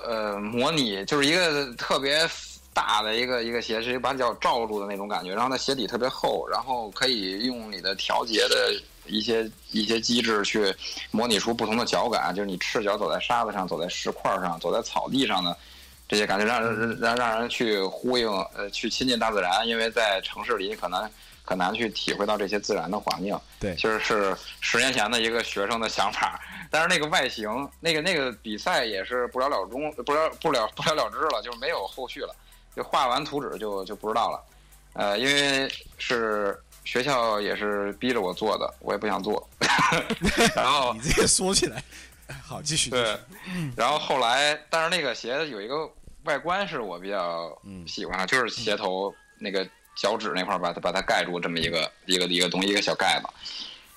[0.03, 2.29] 呃，模拟就是一个特别
[2.73, 8.73] 大的一个一个鞋，是一个把脚罩住的那种感觉，然后它鞋底特别厚，然后可以用你的调节的
[9.09, 10.73] 一些一些机制去
[11.11, 15.55] 模拟出不同的脚感，就是你赤脚走在沙子上，走在石块上，走在草地上的
[16.07, 21.09] 这些感觉，让人让让人去呼应呃去亲近大自然，因为在城市里可能
[21.43, 23.37] 很难去体会到这些自然的环境。
[23.59, 26.39] 对其实是十年前的一个学生的想法，
[26.71, 32.35] 但是那个外形，那个那个比赛也是不了了中，不了不了不了了之了，就是没有后续了，
[32.75, 34.43] 就画完图纸就就不知道了。
[34.93, 36.59] 呃，因为是
[36.89, 39.47] 学校也是逼着我做的，我也不想做。
[40.57, 41.83] 然后你这个说起来，
[42.43, 43.15] 好继续，对，
[43.77, 45.87] 然后后来，但是那个鞋有一个
[46.23, 49.63] 外观是我比较嗯喜欢的，就是鞋头那个
[49.95, 53.27] 脚趾那块儿把它把它盖住这么一个一个一个东西一个小盖子，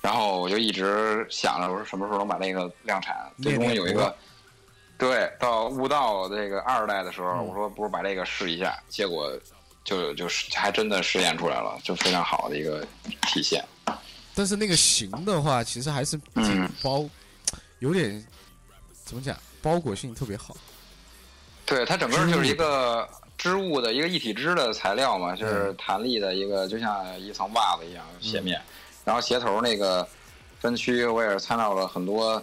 [0.02, 4.14] 然后我就一直想着我说什么时候能把那个量产，最终有一个。
[4.98, 9.32] 对，到悟道这个二代的时候，嗯我说不如把这个试一下，结果
[9.84, 12.86] 就就是还真的实验出来了，就非常好的一个
[13.26, 13.64] 体现。
[14.34, 17.04] 但是那个型的话，其实还是挺嗯包，
[17.80, 18.24] 有点
[19.04, 20.56] 怎么讲，包裹性特别好。
[21.66, 28.60] 对，它整个就是一个织物的一个一体织的材料嘛，就是弹力的一个，就像一层袜子一样鞋面。
[29.04, 30.06] 然后鞋头那个
[30.60, 32.42] 分区，我也是参照了很多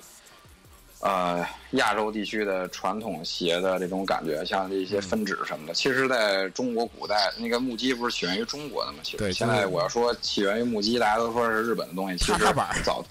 [1.01, 5.73] 呃亚洲地区的传统鞋的这种感觉，像这些分趾什么的。
[5.73, 8.99] 其实，在中国古代，那个木屐不是起源于中国的吗？
[9.03, 13.03] 其实现在我要说起源于木屐，大家都说是日本的东西，其实踏踏板早。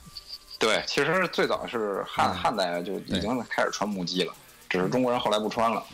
[0.58, 4.34] 对，其实最早是汉嗯汉代就已经开始穿木屐了，
[4.68, 5.86] 只是中国人后来不穿了。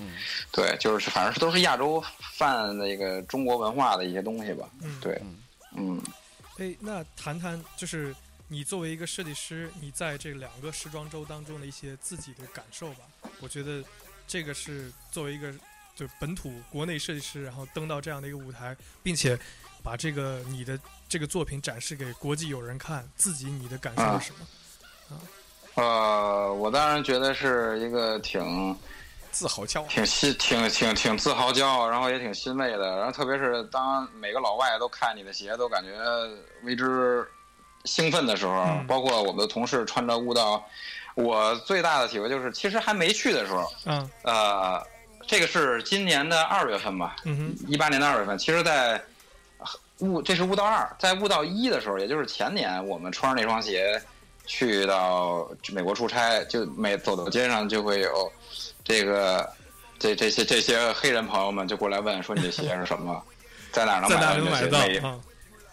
[0.51, 4.67] 对，就是反正都是亚洲泛那个中国文化的一些东西吧。
[4.83, 5.21] 嗯，对，
[5.77, 6.01] 嗯，
[6.57, 8.17] 哎，那谈谈就是
[8.49, 13.05] 你作为一个设计师，你在这两个时装周当中的一些自己的感受吧。
[13.41, 13.83] 我觉得
[14.27, 15.53] 这个是作为一个
[15.97, 19.39] 就本土国内设计师，然后登到这样的一个舞台，并且
[19.83, 20.79] 把这个你的
[21.09, 25.21] 这个作品展示给国际友人看，自己你的感受是什么？
[25.77, 28.77] 呃，我当然觉得是一个挺
[29.33, 29.87] 自豪骄傲。
[29.89, 32.97] 挺欣、挺挺挺自豪、骄傲，然后也挺欣慰的。
[32.97, 35.91] 然后特别是当每个老外都看你的鞋，都感觉
[36.63, 37.27] 为之
[37.85, 38.87] 兴奋的时候，嗯。
[38.87, 40.65] 包括我们的同事穿着悟道，
[41.15, 44.11] 我最大的体会就是，其实还没去的时候，嗯。
[44.23, 44.87] 呃，
[45.27, 49.03] 这个是今年的二月份吧，嗯哼一八年的二月份，其实在
[50.01, 54.03] 悟这是悟道二，在悟道一的时候，也就是前年，我们穿着那双鞋
[54.45, 58.31] 去到美国出差，就每走到街上就会有
[58.83, 59.49] 这个
[59.99, 63.23] 这这些这些黑人朋友们就过来问说你这鞋是什么，
[63.71, 65.15] 在哪能在买到哪能买到你的鞋？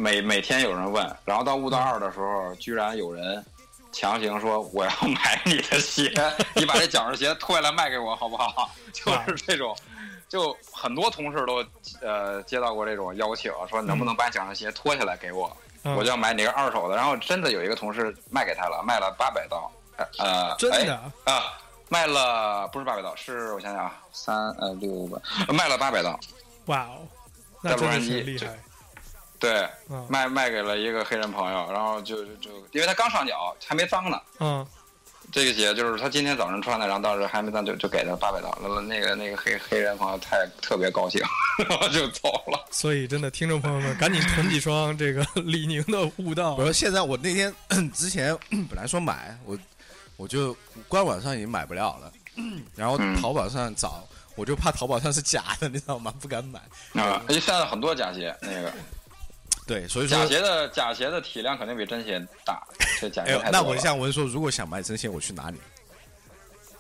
[0.02, 0.22] 每啊？
[0.22, 3.44] 每每天有人问，然后到悟道二的时候，居然有人
[3.92, 6.12] 强行说我要买你的鞋，
[6.56, 8.70] 你把这脚上鞋脱下来卖给我好不好？
[8.92, 9.76] 就是这种，
[10.28, 11.64] 就很多同事都
[12.02, 16.96] 呃接到过这种邀请，说能不能把脚上鞋脱下来给我，嗯我就要买你个二手的。
[16.96, 19.72] 然后真的有一个同事卖给他了，卖了八百刀，
[20.18, 21.44] 呃真的啊啊，
[21.90, 26.20] 卖了不是八百刀，是我想想啊，三呃六百，卖了八百刀，
[26.66, 27.08] 哇哦，
[27.62, 28.48] 那真的杉是厉害
[29.42, 30.06] 对，啊！
[30.08, 34.66] 卖卖给了一个黑人朋友，然后就就就因为他刚上脚还没脏呢，嗯
[35.32, 41.22] 这个鞋就是他今天早上穿的，然后到时候还没脏就就给他八百刀，了那个那个黑黑人朋友太特别高兴，
[41.70, 42.68] 然后就走了。
[42.70, 46.64] 所以真的，听众朋友们，赶紧囤几双这个李宁的悟道我。
[46.64, 47.54] 说现在我那天
[47.94, 48.38] 之前
[48.70, 49.58] 本来说买，我
[50.18, 50.56] 我就
[50.88, 52.12] 官网上已经买不了了，
[52.76, 54.04] 然后嗯淘宝上找，
[54.36, 56.14] 我就怕淘宝上是假的，你知道吗？
[56.20, 56.60] 不敢买。
[57.02, 58.74] 啊，因为现在很多假鞋，那个
[59.68, 62.62] 对，所以说假，鞋的假鞋的体量肯定比真鞋大，
[63.00, 63.78] 这假哎，那我。
[63.78, 65.58] 想问说，如果想买真鞋，我去哪里？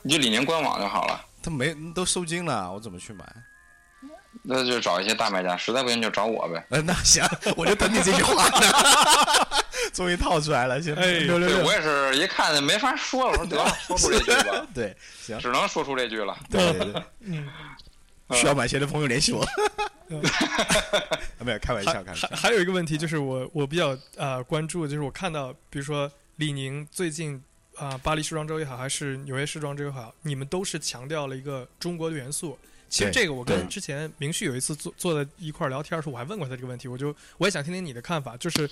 [0.03, 3.25] 你就李宁官网就好了，他没都收金了，我怎么去买？
[4.43, 6.65] 那就找一些大卖家，实在不行就找我呗。
[6.69, 7.23] 呃，那行，
[7.55, 8.67] 我就等你这句话呢。
[9.93, 16.37] 终于套出来了，行，哎对六六六我，也是一看没法说了，我说得了， 说出这句吧，对，行，只能说出这句了。
[16.49, 17.47] 对对对，嗯，
[18.33, 19.45] 需要买鞋的朋友联系我。
[21.43, 22.51] 没有开玩笑，还开玩笑还。
[22.51, 27.41] 有一个问题就是我我比较呃关注，就是我看到，比如说李宁最近
[27.75, 32.57] 啊、巴黎时装周也好，还是纽约时装周也好，你们都是强调了一个中国的元素。
[32.89, 38.35] 其实这个我跟之前明旭有一次坐坐在一块儿聊天的时候，我还问过他这个问题，我就我也想听听你的看法。
[38.35, 38.69] 就是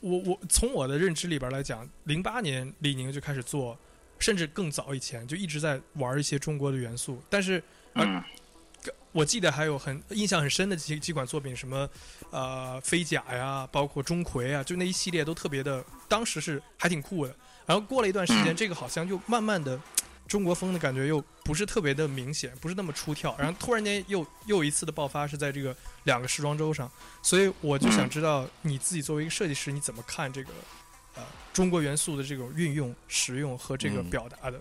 [0.00, 3.78] 我我从我的认知里边来讲，零八年李宁就开始做，
[4.18, 7.62] 甚至更早以前就一直在玩一些中国的元素，但是
[7.94, 8.20] 嗯
[9.12, 11.88] 我记得还有很印象很深的几几款作品，什么
[12.30, 17.34] 呃飞甲呀，包括钟馗啊，就那一系列都特别的，当时是还挺酷的。
[17.66, 19.80] 然后过了一段时间，嗯这个好像就慢慢的
[20.28, 23.36] 中国风的感觉又不是特别的明显，不是那么出挑。
[23.36, 26.90] 然后突然间又又一次的爆发是在这个两个时装周上，
[27.20, 30.50] 所以我就想知道你自己作为一个设计师，你怎么看这个
[31.16, 34.60] 呃中国元素的这种运用、使用和这个嗯表达的？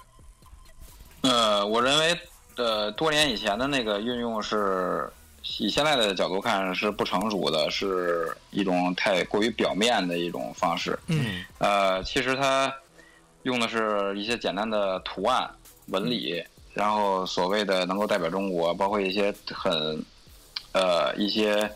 [1.22, 2.20] 呃，我认为
[2.60, 5.10] 呃多年以前的那个运用是。
[5.58, 11.00] 以现在的角度看是不成熟的，是一种太过于表面的一种方式。
[11.08, 12.72] 嗯呃，其实它
[13.44, 15.50] 用的是一些简单的图案、
[15.88, 16.44] 纹理，
[16.74, 20.04] 然后所谓的能够代表中国，包括一些很
[20.74, 21.72] 呃一些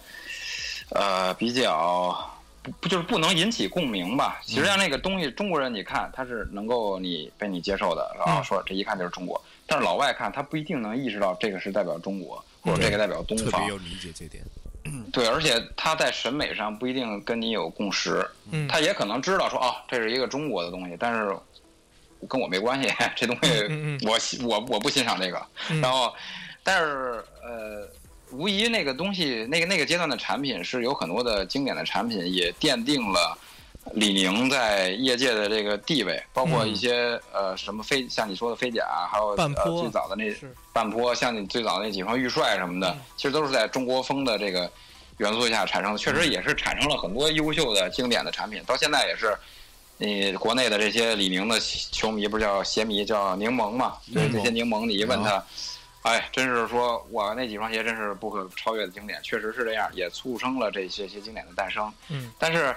[0.90, 2.16] 呃比较
[2.62, 4.42] 不不就是不能引起共鸣吧。
[4.46, 13.68] 实际上那个东西，中国人你看他是能够你被你接受的，然后嗯说这一看就是中国，但是老外看他不一定能意识到这个是代表中国，或者这个代表东方特别。
[13.68, 14.44] 有理解这点。
[15.14, 18.26] 对，而且他在审美上不一定跟你有共识。
[18.52, 21.34] 嗯他也可能知道说哦，这是一个中国的东西，但是
[22.28, 25.42] 跟我没关系， 这东西我欣我我不欣赏这个。
[25.70, 26.14] 嗯然后，
[26.64, 27.88] 但是呃，
[28.32, 33.38] 无疑那个东西，那个那个阶段的产品是有很多的经典的产品，也奠定了
[33.92, 40.34] 李宁在业界的这个地位，包括嗯一些、呃什么飞，像你说的飞甲，还有呃半坡最早的那
[40.72, 44.72] 半坡，像你最早的那几双玉帅什么的，嗯其实都是在中国风的这个
[45.18, 49.36] 元素下产生的，确实也是产生了很多优秀的经典的产品，到现在也是。
[50.00, 51.58] 你国内的这些李宁的
[51.92, 53.96] 球迷不是叫鞋迷叫柠檬嘛？
[54.12, 55.42] 对这些柠檬，你一问他，
[56.02, 61.94] 哎，真是说我那几双鞋真是不可超越的经典，确实是这样，也促生了这些些经典的诞生。
[62.10, 62.76] 嗯但是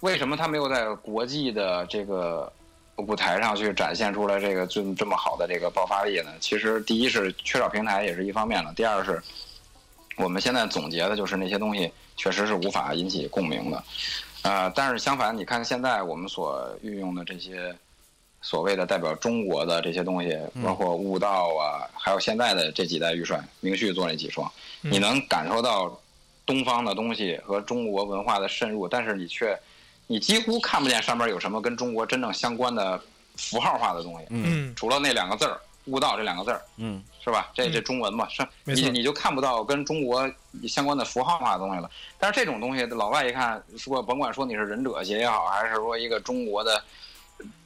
[0.00, 2.52] 为什么他没有在国际的这个
[2.96, 6.32] 舞台上去展现出来这个这这么好的这个爆发力呢？
[6.40, 9.22] 其实第一是缺少平台也是一方面了，第二是
[10.16, 13.82] 我们现在总结的就是那些东西确实是无法引起共鸣的。
[14.42, 17.74] 呃，但是相反，你看现在我们所运用的这些
[18.40, 24.48] 所谓的代表中国的这些东西，包括悟道啊，还有现在的这几代玉帅，明旭做那几双，
[24.82, 26.00] 嗯你能感受到
[26.46, 29.58] 东方的东西和中国文化的渗入，但是你却
[30.08, 33.00] 你几乎看不见上面有什么跟中国真正相关的
[33.36, 34.74] 符号化的东西，嗯。
[34.74, 37.00] 除了那两个字儿“悟道”这两个字儿，嗯。
[37.22, 37.50] 是吧？
[37.54, 37.72] 这嗯。
[37.72, 40.28] 这中文嘛，是你你就看不到跟中国
[40.66, 41.90] 相关的符号化的东西了。
[42.18, 46.82] 但是这种东西，老外一看，说甭管说你是忍者鞋也好，还是说一个中国的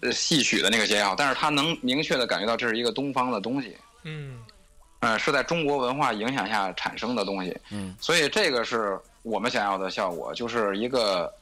[0.00, 4.42] 呃戏曲的那个鞋也好，但是他能明确的感觉到这是一个东方的东西，嗯。
[4.98, 7.56] 呃，是在中国文化影响下产生的东西。
[7.70, 11.32] 嗯，所以这个是我们想要的效果，就是一个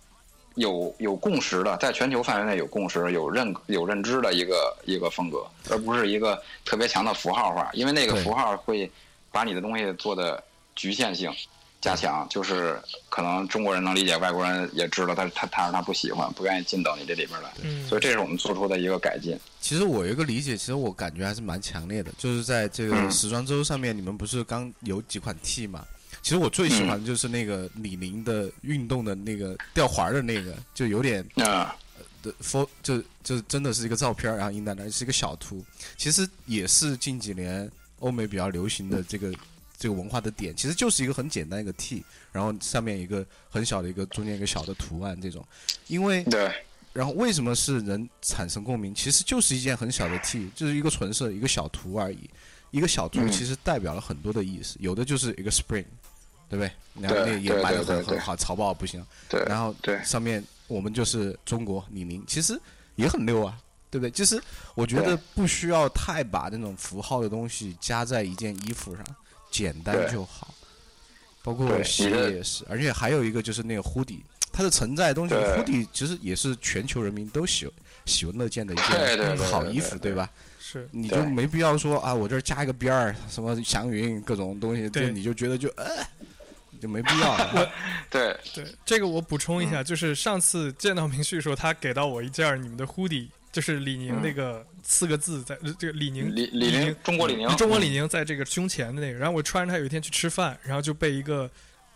[0.60, 8.90] 有有共识的，在全球范围内有共识、有认有认知的一个一个风格，而不是一个特别强的符号化，因为那个符号会
[9.32, 10.42] 把你的东西做的
[10.76, 11.32] 局限性
[11.80, 19.38] 加强，就是可能中国人能理解，外国人也知道，但是他他是他不喜欢，不愿意进到你这里边来，嗯，所以这是我们做出的一个改进。
[19.60, 25.84] 其实我有一个理解，其实我感觉还是蛮强烈的，就是在这个嗯时装周上面，你们不是刚有几款 T 嘛？
[26.22, 31.74] 其实我最喜欢的就是那个李宁的运动的那个吊环的那个，就有点啊、
[32.22, 35.64] 的 for 就就真的是一个照片，然后印在那儿是一个小图，
[35.96, 39.32] 其实也是近几年欧美比较流行的这个
[39.78, 45.46] 这个文化的点，其实就是一个很简单一个 T，然后上面一个很小的一个中间一个小的图案这种，
[45.86, 46.52] 因为对。
[46.92, 48.92] 然后为什么是能产生共鸣？
[48.92, 52.28] 其实就是一件很小的 T，就是一个纯色一个小图而已。
[52.72, 53.30] 一个小图嗯。
[53.30, 55.84] 其实代表了很多的意思，有的就是一个 spring，
[56.50, 56.70] 对不对？
[57.00, 59.02] 然后那也对卖的很很好，潮爆不行。
[59.28, 62.60] 对然后对上面我们就是中国李宁，其实
[62.96, 63.56] 也很溜啊，
[63.88, 64.10] 对不对？
[64.10, 64.42] 其实
[64.74, 69.04] 我觉得不需要太把那种符号的东西加在一件衣服上，
[69.50, 70.52] 简单就好。
[71.42, 74.20] 包括对鞋也是，而且还有一个就是那个 hoodie，
[74.52, 77.66] 它的承载的东西对，hoodie 其实也是全球人民都喜
[78.04, 80.28] 喜闻乐见的一件好衣服，对对吧？
[80.58, 85.86] 是你就没必要说啊，我这儿加一个边儿，什么祥云各种东西，就对你就觉得就呃，
[86.80, 87.72] 就没必要了。
[88.08, 101.48] 对对，这个我补充一嗯下，就是上次见到明旭说他给到我一件儿你们的 hoodie，就是李宁那个四个字在呃这个李宁嗯李李宁中国李宁中国李宁在这个胸前的那个，然后我穿着它有一天去吃饭，然后就被一个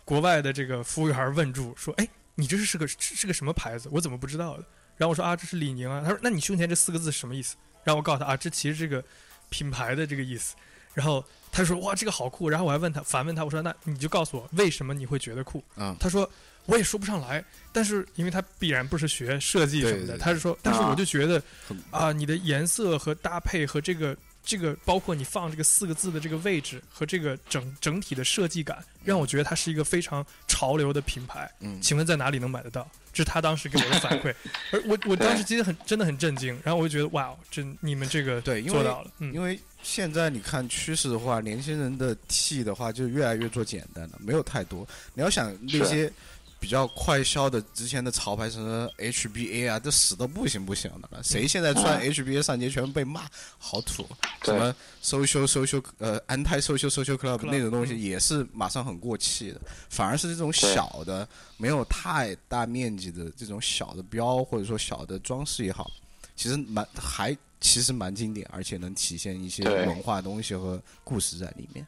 [0.05, 3.89] 国外的这个服务员问住，说：“哎，你这是是个是个什么牌子？
[3.91, 4.63] 我怎么不知道的？”
[4.97, 9.03] 然后我说：“啊，这是李宁啊。”他说：“那你胸前这四个字是什么意思？”然后我告诉他：“啊，这其实这个
[9.49, 10.55] 品牌的这个意思。”
[10.93, 16.29] 然后他就说：“哇，这个好酷。”然后我还问他，反问他，我说：“那你就告诉我为什么你会觉得酷？”嗯，他说
[16.67, 17.41] ：“我也说不上来，
[17.71, 31.49] 但是因为他必然不是学设计什么的，对对对他是说，但是啊我就觉得很啊，你的颜色和搭配和这个这个，包括你放这个四个字的这个位置和这个整整体的设计感，让我觉得它是一个非常潮流的品牌。
[31.61, 32.85] 嗯，请问在哪里能买得到？
[33.13, 34.35] 这是他当时给我的反馈，
[34.73, 44.85] 而我我当时其实很真的很震惊，然后我就觉得哇，这你们这个做到了，嗯，因为现在你看趋势的话，年轻人的 T 的话就越来越做简单了，没有太多。
[45.13, 46.11] 你要想那些
[46.59, 51.21] 比较快销的之前的潮牌，什么 HBA 啊，都死的不行不行的了。
[51.23, 52.11] 谁现在穿嗯。
[52.11, 54.07] HBA 上街全被骂，好土。
[54.43, 58.01] 什么 social social 呃 anti social social club Club，那种东西嗯。
[58.01, 65.91] 也是马上很过气的，反而是这种小的没有太大面积的这种小的标或者说小的装饰也好，
[66.35, 71.85] 其实蛮还其实蛮经典，而且能体现一些文化东西和故事在里面。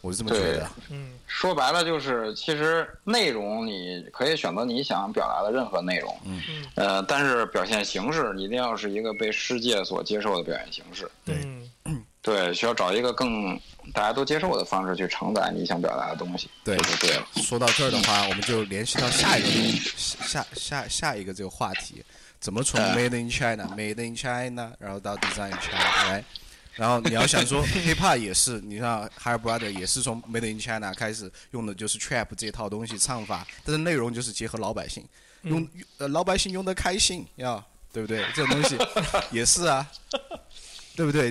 [0.00, 0.68] 我是这么觉得。
[0.90, 6.40] 嗯说白了就是，其实内容你可以选择你想表达的任何内容，嗯
[6.74, 11.08] 呃，但是表现形式一定要是一个被世界所接受的表现形式。
[11.24, 11.36] 对
[11.84, 13.56] 嗯 对，需要找一个更
[13.92, 17.26] 大家都接受的方式去承载你想表达的东西，对这就对了。
[17.36, 22.04] 说到这儿的话，我们就联系到下一个下下下一个这个话题，
[22.42, 25.78] 怎么从嗯 Made in China、Made in China，然后到 Design in China，
[26.08, 26.24] 来，
[26.74, 35.06] 然后你要想说 hiphop 也是，你像 Higher Brother 也是从 Made in China 开始用的就是 trap 这套东西唱法，但是内容就是结合老百姓。
[35.42, 35.68] 用
[35.98, 38.24] 呃老百姓用的开心要，对不对？
[38.34, 38.76] 这种东西
[39.30, 39.88] 也是啊，
[40.96, 41.30] 对不对？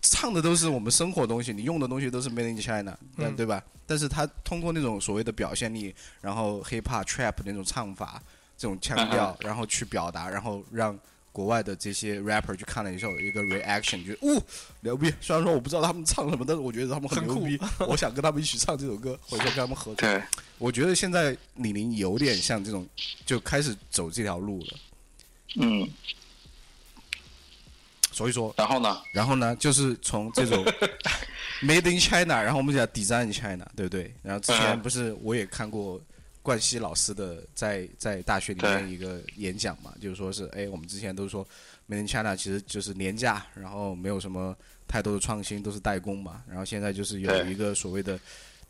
[0.00, 2.96] 唱的都是我们生活东西，你用的东西都是 Made in China，
[3.36, 3.62] 对吧？
[3.86, 8.22] 但是他通过那种所谓的表现力，然后 hip hop trap 那种唱法，
[8.56, 10.98] 这种腔调，然后去表达，然后让
[11.32, 14.42] 国外的这些 rapper 去看了以后有一个 reaction，觉得哦
[14.80, 15.12] 牛逼。
[15.20, 19.96] 虽然说我不知道他们唱什么，但是我觉得他们很牛逼， 我想跟他们一起唱这首歌，或者跟他们合作。
[19.96, 20.22] 对，
[20.56, 22.88] 我觉得现在李宁有点像这种，
[23.26, 24.66] 就开始走这条路了。
[25.56, 25.86] 嗯，
[28.12, 29.02] 所以说，然后呢？
[29.12, 30.64] 然后呢，就是从这种
[31.62, 34.14] Made in China，然后我们讲 Design in China，对不对？
[34.22, 36.00] 然后之前嗯不是我也看过
[36.46, 41.44] 冠希老师的在在大学里面一个演讲嘛，就是说是哎，我们之前都是说
[41.88, 46.44] Made in China 其实就是廉价，然后没有什么太多的创新，都是代工嘛。
[46.48, 48.16] 然后现在就是有一个所谓的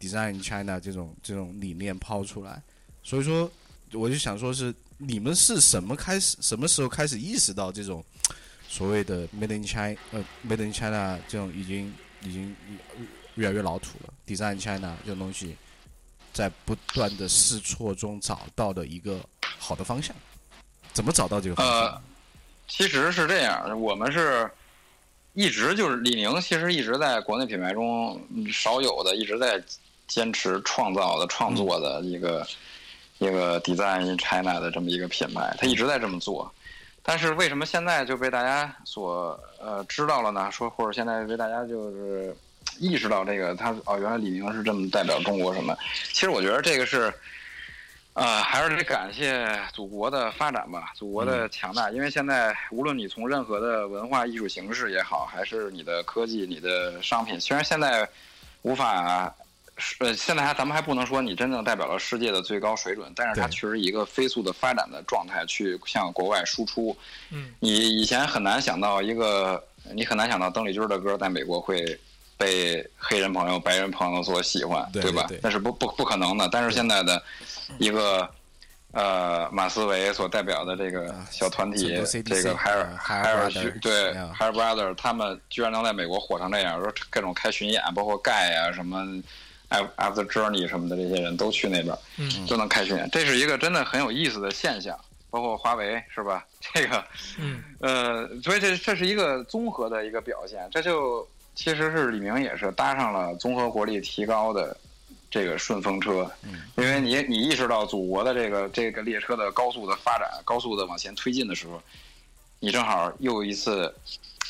[0.01, 2.63] Design China 这种这种理念抛出来，
[3.03, 3.51] 所以说
[3.93, 8.03] 我就想说是你们是什么开始，什么时候开始意识到这种
[8.67, 12.57] 所谓的 Made in China 呃 Made in China 这种已经已经
[13.35, 15.55] 越来越老土了，Design China 这种东西，
[16.37, 20.15] 在不断的试错中找到的一个好的方向，
[20.93, 21.75] 怎么找到这个方向？
[21.75, 22.03] 呃，
[22.69, 24.51] 其实是这样，我们是
[25.33, 29.63] 一直就是李宁，其实一直在国内品牌中嗯少有的一直在
[30.07, 32.47] 坚持创造的、创作的一个、
[33.17, 36.53] 一个 design in China 的这么一个品牌，它一直在这么做。
[37.03, 40.51] 但是为什么现在就被大家所呃知道了呢？
[40.51, 42.37] 说或者现在被大家就是
[42.79, 45.77] 意识到这个，他哦，原来李宁是这么代表中国什么？
[46.13, 47.13] 其实我觉得这个是。
[48.19, 51.91] 啊、还是得感谢祖国的发展吧，祖国的强大。
[51.91, 58.09] 因为现在无论你从任何的文化艺术形式也好，还是你的科技、你的商品，虽然现在
[58.63, 59.31] 无法，
[59.99, 66.97] 呃，现在还咱们还不能说你真正代表了世界的最高水准，但是它确实以一个飞速的发展的状态去向国外输出。
[67.29, 69.63] 嗯，你以前很难想到一个，
[69.93, 71.85] 你很难想到邓丽君的歌在美国会
[72.37, 75.41] 被黑人朋友、白人朋友所喜欢，吧对对对？
[75.43, 76.49] 那是不不不可能的。
[76.51, 77.23] 但是现在的
[77.79, 78.29] 一个
[78.93, 89.05] 呃马思唯所代表的这个啊小团体，这个海尔呃海尔对啊 Hair Brother，他们居然能在美国火成这样，说各种开巡演，包括盖啊什么。
[89.69, 94.97] After Journey 什么的这些人都去那边，嗯都能开巡演，这是一个真的很有意思的现象。
[95.29, 96.47] 包括华为是吧？
[96.73, 97.05] 这个
[97.37, 104.77] 嗯呃，所以这这是一个综合的一个表现，这就其实是李明也是搭上了综合国力提高的
[105.31, 106.31] 这个顺风车，
[106.77, 111.83] 因为你你意识到祖国的这个这个列车的高速的发展、高速的往前推进的时候，
[112.61, 113.93] 你正好又一次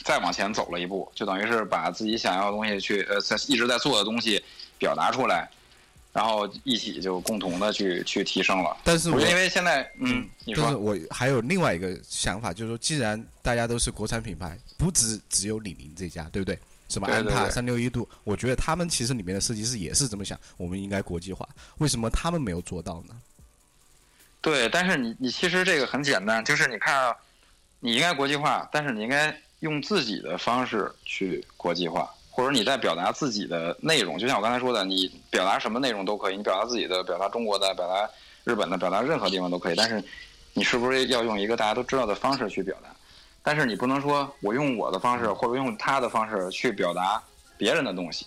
[0.04, 4.42] 再往前走了一步，就等于是把自己想要的东西去呃在一直在做的东西
[4.78, 5.48] 表达出来，
[6.12, 8.76] 然后一起就共同的去去提升了。
[8.84, 16.58] 但是我我觉得因为现在嗯，你说但是我还有另外一个想法，就是说，既然大家都是国产品牌，不只只有李宁这家，对不对？
[16.88, 21.48] 什么安踏、三六一度，我觉得他们其实里面的设计师也是这么想，我们应该国际化。
[21.78, 23.14] 为什么他们没有做到呢？
[24.40, 27.16] 对，但是你你其实这个很简单，就是你看啊，
[27.80, 38.08] 你应该国际化，但是你应该用自己的方式去国际化，或者你在表达自己的内容，就像我刚才说的，你表达什么内容都可以，你表达自己的，表达中国的，表达
[38.44, 40.00] 日本的，表达任何地方都可以，但是
[40.52, 42.95] 你是不是要用一个大家都知道的方式去表达？
[43.46, 47.22] 但是你不能说我用我的方式或者用他的方式去表达
[47.56, 48.26] 别人的东西。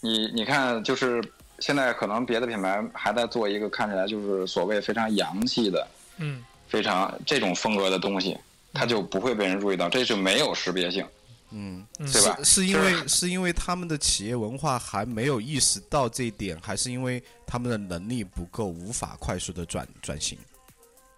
[0.00, 1.22] 你你看，就是
[1.58, 5.86] 现在可能别的品牌还在做一个看起来就是所谓非常洋气的、
[6.16, 8.38] 嗯非常这种风格的东西，
[8.72, 11.04] 它就不会被人注意到，这是没有识别性，
[11.50, 12.36] 嗯，嗯，对吧？
[12.38, 20.38] 是是因为是因为他们的企业文化还没有意识到这一点，还是因为他们的能力不够，无法快速的转转型？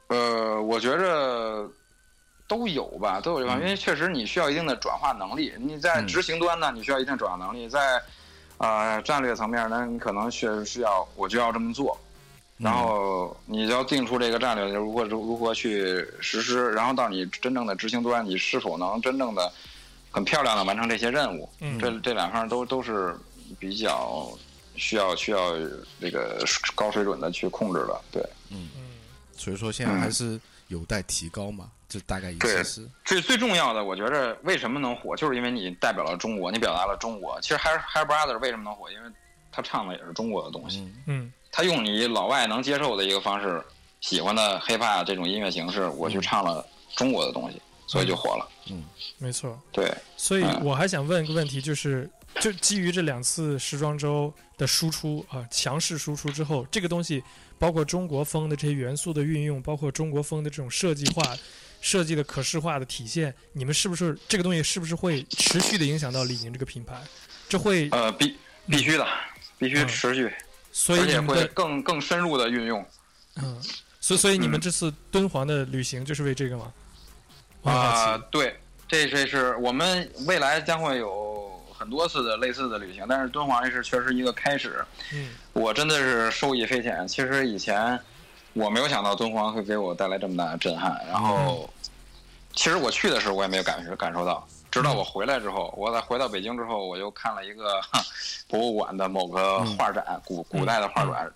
[0.09, 1.71] 呃，我觉着
[2.53, 5.55] 都有吧，都有这方面，因为确实你需要一定的转化能力。
[5.59, 8.03] 你在嗯执行端呢，你需要一定转化能力；在
[8.59, 11.99] 呃战略层面呢，你可能确实需要我就要这么做，
[12.59, 19.51] 然后你就要定出这个战略，如何如何去实施，然后到你真正的执行端，你是否能真正的
[20.11, 21.49] 很漂亮的完成这些任务？
[21.61, 23.17] 嗯这这两方都都是
[23.59, 24.29] 比较
[24.77, 25.55] 需要需要
[25.99, 26.45] 这个
[26.75, 28.23] 高水准的去控制的，对。
[28.51, 28.69] 嗯
[29.35, 30.39] 所以说现在还是
[30.69, 32.89] 有待提高嘛，这大概意思对是。
[33.05, 37.41] 最最重要的，我觉着为什么能火，就是因为你代表了中国，你表达了中国。
[37.41, 39.11] 其实 Hair Hair Brother 为什么能火，因为
[39.51, 43.63] 他唱的也是中国的东西，嗯嗯他用你老外能接受的一个方式，
[44.01, 46.67] 喜欢的 hiphop 这种音乐形式，我去唱了
[46.97, 48.49] 中国的东西，所以就火了。
[48.71, 48.83] 嗯
[49.19, 49.61] 没错。
[49.71, 52.09] 对，所以嗯我还想问一个问题，就是
[52.41, 57.23] 就基于这两次时装周的输出啊，强势输出之后，这个东西
[57.59, 61.23] 包括中国风的这些元素的运用，包括中国风的这种设计化、
[61.83, 66.95] 设计的可视化的体现，你们是不是这个东西是不是会持续的影响到李宁这个品牌？
[67.49, 69.07] 这会，呃，必必须的，
[69.59, 70.33] 必须嗯持续，
[70.73, 72.87] 所以而且会你们的更更深入的运用。
[73.37, 73.61] 嗯，
[74.01, 76.73] 所以所以你们嗯这次敦煌的旅行就是为这个吗？
[77.65, 78.59] 啊、对，
[78.89, 84.85] 这这是我们未来将会有很多次的类似的旅行，但是敦煌这是确实一个开始。
[85.13, 87.07] 嗯我真的是受益匪浅。
[87.07, 88.01] 其实以前
[88.55, 91.69] 我没有想到敦煌会给我带来这么大的震撼，然后
[92.55, 97.81] 其实我去的时候我也没有感受感受到，直到我回来之后，我在回到北京之后，我又看了一个
[98.49, 101.33] 博物馆的某个画展，古古代的画展，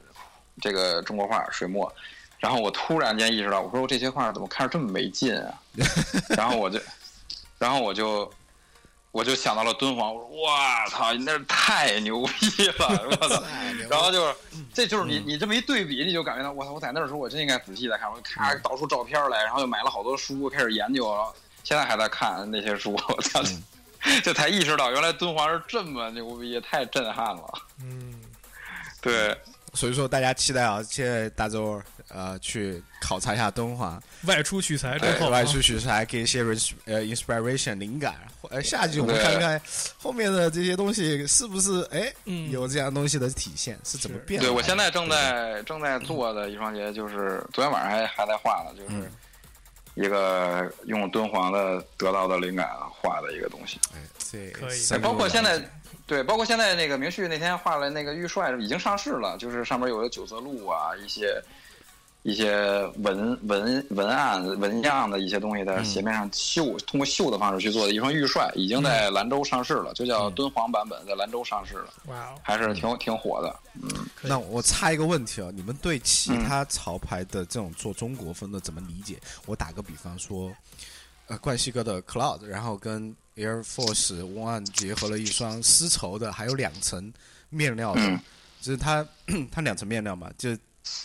[0.61, 1.91] 这个中国画水墨。
[2.39, 5.55] 然后我突然间意识到，我说我这些画怎么看着这么没劲啊？
[6.37, 6.79] 然后我就，
[7.59, 8.31] 然后我就，
[9.17, 13.43] 我就想到了敦煌，我说哇操，你那是太牛逼了，我操！
[13.89, 14.35] 然后就是，
[14.75, 23.43] 这就是你你这么一对比，你就感觉到我操，我在那儿的时候我真应该仔细的看，我就咔导出照片来，然后又买了好多书，开始研究，然后现在还在看那些书，我操，
[24.23, 27.55] 这才意识到原来敦煌是这么牛逼，太震撼了。
[27.83, 28.21] 嗯，
[29.01, 29.35] 对，
[29.77, 36.41] 所以说大家期待啊，现在大周呃去考察一下敦煌，外出取材之对，后，外出取材给一些
[36.87, 38.16] 呃 inspiration 灵感。
[38.49, 39.61] 呃，下集我们看看
[39.99, 42.51] 后面的这些东西是不是哎嗯。
[42.51, 44.47] 有这样东西的体现，是怎么变的？
[44.47, 49.11] 对我现在正在正在做的一双鞋，就是昨天晚上还还在画呢，就是嗯
[49.97, 53.80] 一个用敦煌的得到的灵感画的一个东西。
[53.94, 55.61] 哎，这可以包括现在，
[56.07, 61.42] 对，包括现在那个明旭那天画了那个玉帅已经上市了，就是上面有个九色鹿啊，一些
[62.27, 73.57] 一些文文文案纹样的一些东西在鞋面上绣，通过绣的方式去做的一双玉帅，已经在兰州上市了，就叫敦煌版本，在兰州上市了，哇哦，还是挺挺火的。
[73.81, 73.89] 嗯。
[74.22, 76.45] 那我插一个问题啊，你们对其嗯。
[76.45, 79.16] 他潮牌的这种做中国风的怎么理解？
[79.47, 80.53] 我打个比方说，
[81.29, 87.12] 呃，冠希哥的 Cloud，然后跟 Air Force One 结合了一双丝绸的，还有两层
[87.51, 88.18] 面料的，嗯。
[88.61, 89.07] 就是它
[89.53, 90.51] 它两层面料嘛，就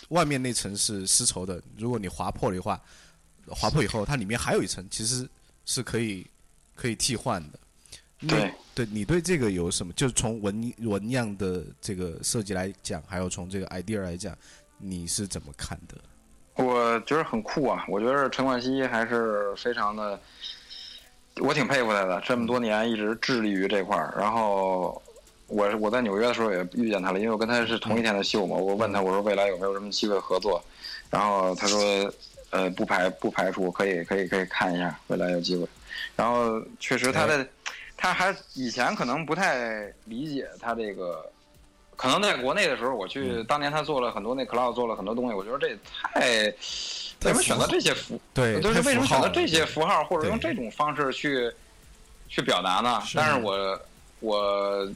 [0.09, 2.81] 外面那层是丝绸的，如果你划破的话，
[3.47, 5.27] 划破以后，它里面还有一层，其实
[5.65, 6.25] 是可以
[6.75, 7.59] 可以替换的。
[8.27, 9.91] 对，对你对这个有什么？
[9.93, 14.37] 就是从纹纹样的这个设计来讲，还有从这个 idea 来讲，
[14.77, 15.95] 你是怎么看的？
[16.63, 17.83] 我觉得很酷啊！
[17.87, 20.19] 我觉得陈冠希还是非常的，
[21.37, 24.13] 我挺佩服他的，这么多年一直致力于这块儿。
[24.15, 25.01] 然后
[25.51, 28.55] 我我在纽约的时候也遇见他了，因为我跟他是同一天的秀嘛。
[28.55, 30.63] 我问他，我说未来有没有什么机会合作？
[31.09, 31.79] 然后他说，
[32.49, 35.67] 呃，不排不排除，可以可以可以看一下，未来有机会。
[36.15, 37.45] 然后确实他的，
[37.97, 41.29] 他还以前可能不太理解他这个。
[41.97, 46.51] 可能在国内的时候，我去当年他做了很多那 cloud 做了很多东西，我觉得这太
[47.31, 48.19] 为什么选择这些符？
[48.33, 51.51] 对，就是为什么选择这些符符号，或者用这种方式去
[52.27, 53.03] 去表达呢？
[53.13, 53.79] 但是我
[54.19, 54.91] 我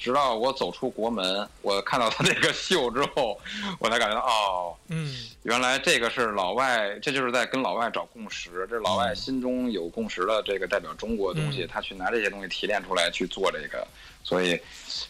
[0.00, 3.38] 直到我走出国门，我看到他这个秀之后，
[3.78, 13.86] 我才感觉到哦，嗯原来这个是老外，这就是在跟老外找共识，这是老外心中有共识的这个代表中国的东西，嗯他去拿这些东西提炼出来去做这个，
[14.24, 14.58] 所以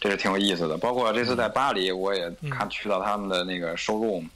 [0.00, 0.76] 这是挺有意思的。
[0.76, 4.26] 包括这次在巴黎，我也看去到他们的那个 showroom，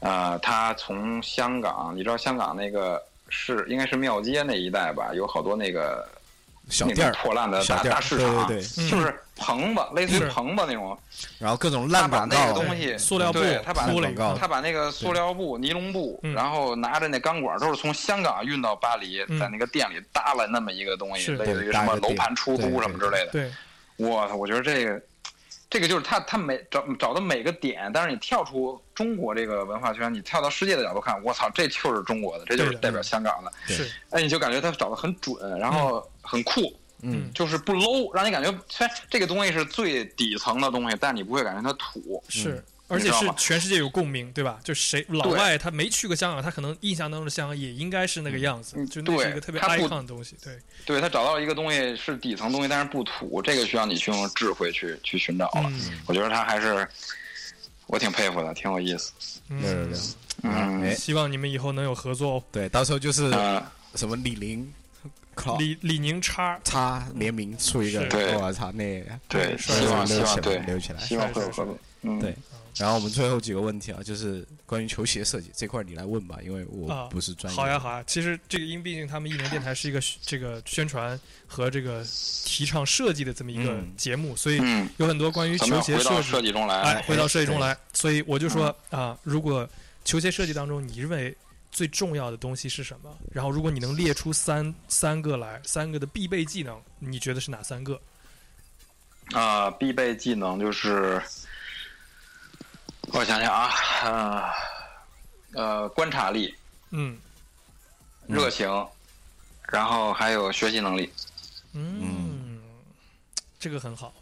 [0.00, 6.15] 呃，他从香港，你知道香港那个是应该是庙街那一带吧，有好多那个那
[6.68, 10.98] 小店儿，破烂的大小店大市场，对对对嗯就是棚子，类似于棚子那种。
[11.38, 23.32] 然后各种烂广告，那个东西，塑料布对他把铺了一广告，他把那个塑料布、尼龙布，嗯然后拿着那钢管，都是从香港运到巴黎，嗯在那个店里搭了那么一个东西，类似于什么楼盘出租什么之类的。
[23.32, 23.52] 对，
[23.96, 25.00] 我操，我觉得这个，
[25.70, 33.52] 这个就是他他每找找的每个点，但是你跳出中国这个文化圈，你跳到世界的角度看，我操，这就是中国的，这就是代表香港的。
[33.66, 36.74] 对是，哎，你就感觉他找的很准，然后很酷。
[37.02, 42.24] 嗯，就是不 low，让你感觉虽然这个东西是最底层的东西，但你不会感觉它土。
[42.26, 44.58] 是，而且是全世界有共鸣，对吧？
[44.64, 55.64] 就谁老外他没去过香港，他可能印象当中的香港也应该是那个样子，嗯就那是对一个特别他不 icon 的东西，对，对他找到一个东西是底层东西，但是不土，这个需要你去用智慧去去寻找了。
[55.66, 56.88] 嗯我觉得他还是
[57.86, 59.12] 我挺佩服的，挺有意思。
[59.50, 59.98] 嗯对对对，
[60.44, 62.42] 嗯哎，希望你们以后能有合作哦。
[62.50, 63.62] 对，到时候就是呃，
[63.94, 64.70] 什么李宁靠，
[65.58, 68.00] 李李宁叉，叉联名出一个
[68.40, 71.00] 我操，那对，帅希望希留起来，望对，留起来。
[71.00, 71.78] 希望会有合作。
[72.02, 72.34] 嗯，对。
[72.76, 77.58] 然后我们最后几个问题啊，就是关于球鞋设计这块，你来问吧，因为我啊不是专业。
[77.58, 78.04] 好呀好呀。
[78.06, 82.04] 其实这个因毕竟他们一年电台是一个这个宣传和这个
[82.44, 83.92] 提倡设计的这么一个嗯。
[83.96, 86.52] 节目，所以嗯，有很多关于球鞋设计，设计。
[86.52, 86.82] 中来。
[86.82, 87.74] 哎，回到设计中来。
[87.94, 89.66] 所以我就说嗯啊，如果
[90.04, 91.34] 球鞋设计当中你认为
[91.70, 93.16] 最重要的东西是什么？
[93.32, 98.00] 然后如果你能列出三三个来，三个的必备技能，你觉得是哪三个？
[99.32, 101.20] 啊、必备技能就是，
[103.08, 103.70] 我想想啊，
[104.04, 104.50] 呃，
[105.54, 106.54] 呃，观察力、
[106.90, 107.18] 嗯
[108.28, 108.68] 热情，
[109.70, 111.12] 然后还有学习能力。
[111.72, 112.60] 嗯，
[113.58, 114.14] 这个很好。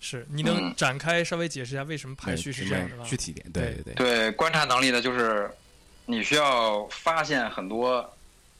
[0.00, 3.04] 是你能嗯展开稍微解释一下为什么排序是这样的吗？
[3.04, 5.50] 具体点，对对对，对，观察能力呢，就是
[6.10, 8.02] 你需要发现很多，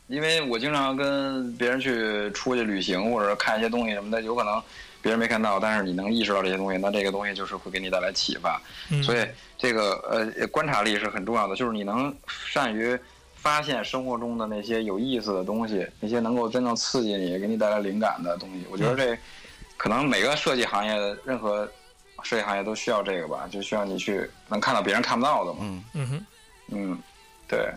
[0.06, 4.62] 因为我经常跟别人去出去旅行或者看一些东西什么的，有可能
[5.00, 8.60] 别人没看到，但是你能意识到这些东西，那这个东西就是会给你带来启发。
[8.90, 9.26] 嗯所以
[9.56, 9.94] 这个
[10.38, 12.98] 呃观察力是很重要的，就是你能善于
[13.36, 18.66] 发现生活中的那些有意思的东西，那些能够真正刺激你、给你带来灵感的东西。
[18.70, 19.18] 我觉得这
[19.78, 21.66] 可能每个设计行业、任何
[22.22, 25.58] 设计行业都需要这个吧，就需要你去能看到别人看不到的嘛。
[25.62, 26.26] 嗯嗯哼，
[26.72, 27.02] 嗯，
[27.48, 27.68] 对。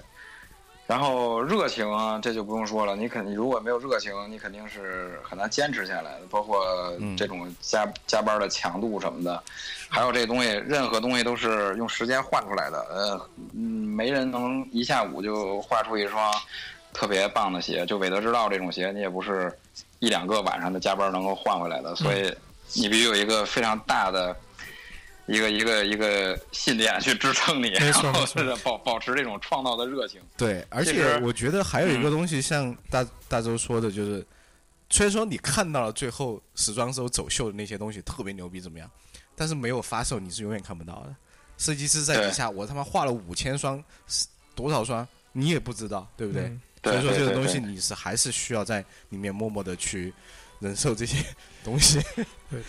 [0.88, 2.97] 然后热情啊，这就不用说了。
[2.97, 6.22] 你肯，你如果没有热情，你肯定是很难坚持下来的。
[6.30, 6.65] 包括
[6.99, 9.41] 嗯这种加、加班的强度什么的，
[9.88, 12.86] 还有这东西，任何东西都是用时间换出来的。
[12.89, 16.30] 呃，嗯，没人能一下午就画出一双
[16.91, 17.86] 特别棒的鞋。
[17.86, 19.49] 就韦德之道这种鞋，你也不是
[19.99, 21.95] 一两个晚上的加班能够换回来的。
[21.95, 22.36] 所以
[22.74, 24.36] 你必须有一个非常大的。
[25.28, 30.22] 一个一个一个信念去支撑你，没错然后没错是保保持这种创造的热情。
[30.36, 34.26] 对，而且我觉得还有一个东西，像大大周说的，就是
[34.89, 38.89] 虽然说你看到了最后时装周走秀的那些东西特别牛逼怎么样，
[39.36, 41.15] 但是没有发售你是永远看不到的。
[41.57, 43.84] 设计师在底下，我他妈画了五千双，
[44.55, 46.43] 多少双你也不知道，对不对？
[46.43, 50.11] 嗯所以说这个东西你是还是需要在里面默默的去
[50.62, 51.18] 忍受这些
[51.64, 51.99] 东西，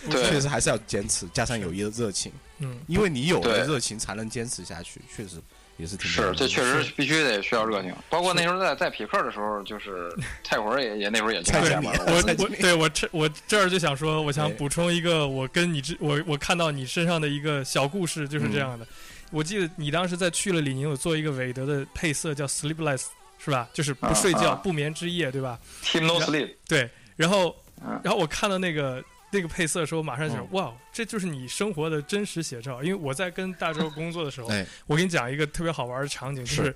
[0.09, 5.37] 对，确实还是要坚持，加上友谊的热情，嗯，因为你有了热情才能坚持下去，确实
[5.77, 7.93] 也是挺是，这确实必须得需要热情。
[8.09, 10.09] 包括那时候在在匹克的时候，就是
[10.43, 12.13] 蔡活也也那时候也经常蔡经理加班。
[12.13, 18.85] 我我对我这我这儿就想说，我想哎补充一个我跟你之我我看到你身上的一个小故事，就是这样的。
[19.31, 23.05] 我记得你当时在去了李宁有做一个韦德的配色叫 Sleepless，
[23.43, 23.67] 是吧？
[23.73, 26.89] 就是不睡觉、不眠之夜，对吧？Team No Sleep，对。
[27.15, 27.55] 然后
[27.85, 27.99] 嗯。
[28.03, 30.47] 然后我看到那个那个配色的时候，我马上想，嗯。
[30.51, 32.83] 哇，这就是你生活的真实写照。
[32.83, 36.75] 因为我在跟大周工作的时候，哎，我给你讲一个特别好玩的场景，就是是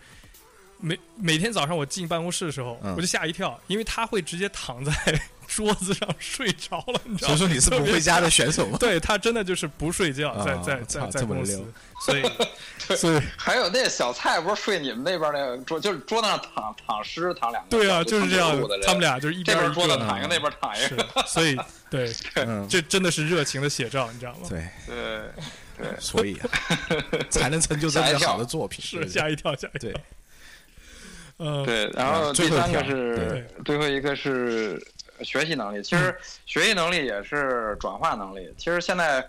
[0.80, 2.94] 每每天早上我进办公室的时候，嗯。
[2.96, 4.92] 我就吓一跳，因为他会直接躺在
[5.48, 7.36] 桌子上睡着了，你知道吗？
[7.36, 8.78] 所以说你是不回家的选手吗？
[8.82, 11.74] 对他真的就是不睡觉，在啊在在操在公司这么溜，
[12.06, 12.24] 所以
[12.96, 17.70] 所以还有那小蔡不是睡你们那边那个桌，就是桌子上躺躺尸躺两个。
[17.70, 21.58] 对啊，就是这样他们俩就是一边桌子躺一个，那边躺一是个。，所以
[21.90, 24.48] 对，嗯，这真的是热情的写照，你知道吗？
[24.50, 26.50] 对，对，所以啊，
[27.30, 28.84] 才能成就这么好的作品。
[28.84, 30.02] 是吓一跳，吓一对跳。
[31.40, 34.82] 嗯，对，然后最后一条第三个是最后一个是
[35.24, 35.82] 学习能力。
[35.82, 36.16] 其实
[36.46, 38.54] 学习能力也是转化能力。
[38.58, 39.28] 其实现在，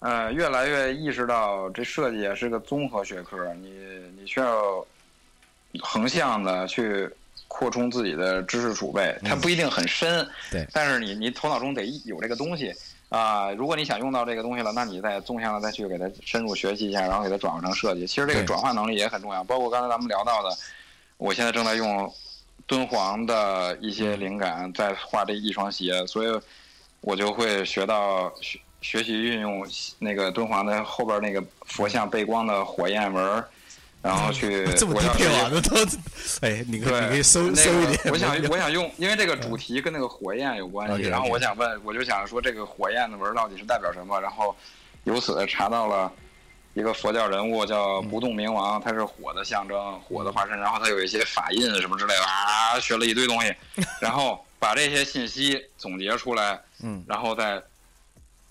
[0.00, 3.72] 呃，越来越意识到这设计也是个综合学科，你
[4.18, 4.86] 你需要
[5.80, 7.08] 横向的去
[7.46, 12.72] 扩充自己的知识储备，它不一定很深，对但是你你头脑中得有这个东西。
[13.10, 18.06] 啊、如果你想用到这个东西了，那你再纵向的再去给它深入学习一下，然后给它转化成设计。
[18.06, 20.54] 其实这个转化能力也很重要，包括刚才咱们聊到的，
[21.16, 22.12] 我现在正在用
[22.68, 26.40] 敦煌的一些灵感在画这一双鞋，所以
[27.00, 29.66] 我就会学到学学习运用
[29.98, 33.44] 那个敦煌的后边那个佛像背光的火焰纹，
[34.02, 35.76] 然后去 这么我要低配啊，那都，
[36.42, 37.96] 哎，你可以对，你可以收那收一点。
[38.04, 44.20] 个我想，我想用，因为这个主题跟那个火焰有关系，然后我想问，我就想说这个火焰的纹到底是代表什么？
[44.20, 44.54] 然后
[45.04, 46.12] 由此查到了
[46.78, 53.52] 一个佛教人物叫不动明王，他是火的象征，火的化身，然后他有一些法印什么之类的啊，学了一堆东西，
[54.00, 57.60] 然后把这些信息总结出来，嗯，然后再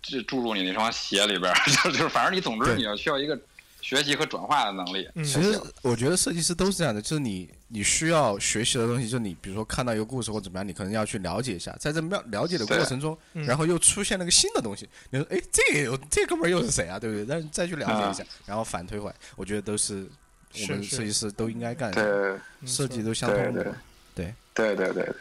[0.02, 1.54] 注注入你那双鞋里边
[1.86, 3.40] 就是反正你总之你要需要一个
[3.88, 5.10] 学习和转化的能力。
[5.16, 17.00] 嗯其实我觉得设计师都是这样的，就是你你需要学习的东西，就是你比如说看到一个故事或怎么样，你可能要去了解一下，在这了了解的过程中，嗯然后又出现了个新的东西，你说哎，这个有这哥们儿又是谁啊？
[17.00, 17.26] 对不对？
[17.26, 20.06] 但是再去了解一下，然后反推回来，我觉得都是
[20.54, 23.64] 我们设计师都应该干的，设计都相对对通的。
[24.14, 25.16] 对对对对对。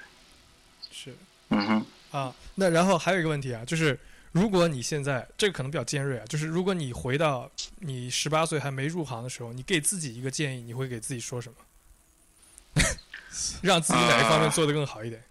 [0.91, 1.15] 是
[1.51, 1.87] 嗯哼，
[2.19, 2.35] 啊。
[2.57, 3.97] 那然后还有一个问题啊，就是
[4.37, 12.83] 如果你现在这个可能比较尖锐啊，就是如果你回到你十八岁还没入行的时候，你给自己一个建议，你会给自己说什么？
[13.63, 15.25] 让自己哪一方面做得更好一点？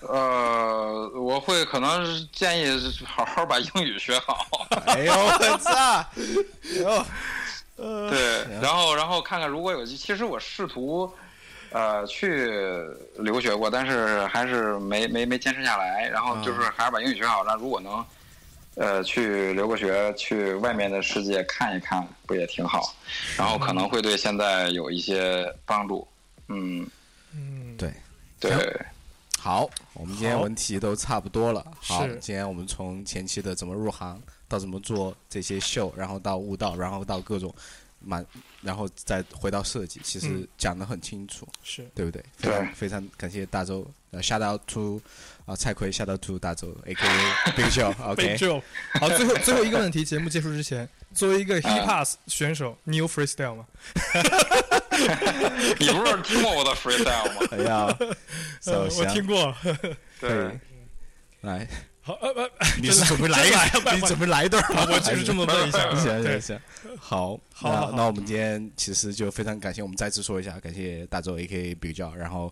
[0.00, 5.70] 呃，我会可能是建议好好把英语学好， 哎呦我操！
[5.74, 6.08] 哎
[6.80, 7.06] 呦，
[7.76, 11.12] 呃，对，然后然后看看如果有机，其实我试图
[11.70, 12.50] 呃去
[13.16, 18.04] 留学过，但是还是没没没坚持下来，然后就是还是把英语学好，那如果能
[18.76, 22.94] 呃去留个学，去外面的世界看一看，不也挺好？
[23.36, 26.06] 然后可能会对现在有一些帮助，
[26.48, 26.88] 嗯，
[27.34, 27.92] 嗯，对，
[28.40, 28.86] 对，
[29.38, 30.42] 好，我们今天好。
[30.42, 31.64] 问题都差不多了。
[31.80, 32.16] 好，是。
[32.20, 37.54] 今天我们从前期的怎么入行，到怎么做这些秀，然后到悟道，然后到各种
[38.00, 38.24] 满，
[38.62, 42.22] 然后再回到设计，其实嗯讲得很清楚，是对不对？
[42.36, 45.00] 非常对非常感谢大周，呃，shout out to
[45.46, 47.90] 啊蔡奎，shout out to 大周，A K A Big 被救。
[49.00, 53.66] 好，最后最后一个问题，节目结束之前，作为一个 hip hop 选手，你有 freestyle 吗？
[55.78, 57.40] 你不是听过我的 freestyle 吗？
[57.52, 57.96] 哎呀，
[58.66, 59.54] 呃首我听过。
[60.20, 60.58] 对，
[61.42, 61.66] 来，
[62.08, 62.50] 好，呃呃，
[62.80, 63.94] 你是准备来一真来个？
[63.94, 64.86] 你准备来一段吗？
[64.90, 65.94] 我就是这么问一下。
[65.94, 66.58] 行行行，
[66.98, 72.50] 好，好那那我们今天其实就非常感谢，我们再次说一下，感谢大周 A K 比较，然后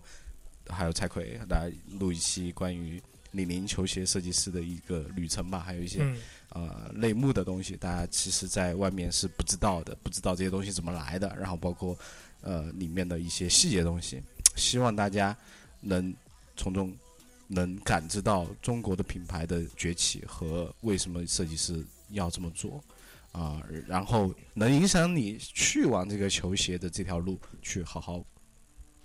[0.69, 3.01] 还有蔡奎来录一期关于
[3.31, 6.17] 李宁球鞋设计师的一个旅程吧，还有一些、嗯，
[6.49, 11.97] 呃内幕的东西，大家其实在外面是不知道的，不知道这些东西怎么来的，然后包括
[12.41, 14.21] 呃里面的一些细节东西，
[14.55, 15.35] 希望大家
[15.81, 16.13] 能
[16.55, 16.95] 从中
[17.47, 22.83] 能感知到中国的品牌的崛起和为什么设计师要这么做
[23.33, 28.23] 啊、然后能影响你去往这个球鞋的这条路去好好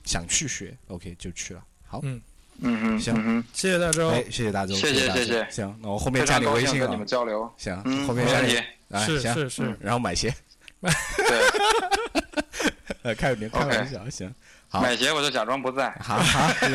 [0.04, 1.62] 想去学，OK 就去了。
[1.84, 2.20] 好，嗯。
[2.58, 3.14] 嗯哼，行。
[3.16, 4.08] 嗯，谢谢大周。
[4.08, 8.54] 哎，谢谢大周，谢谢谢谢行，那我后面加你微信跟你们，交流，行，嗯，后面加你。
[8.90, 9.62] 行，是是是。
[9.64, 10.32] 嗯，然后买鞋，
[10.80, 10.90] 对，
[13.02, 14.34] 呃，开点开 OK 玩笑，行，
[14.68, 16.70] 好，买鞋我就假装不在，好好，行，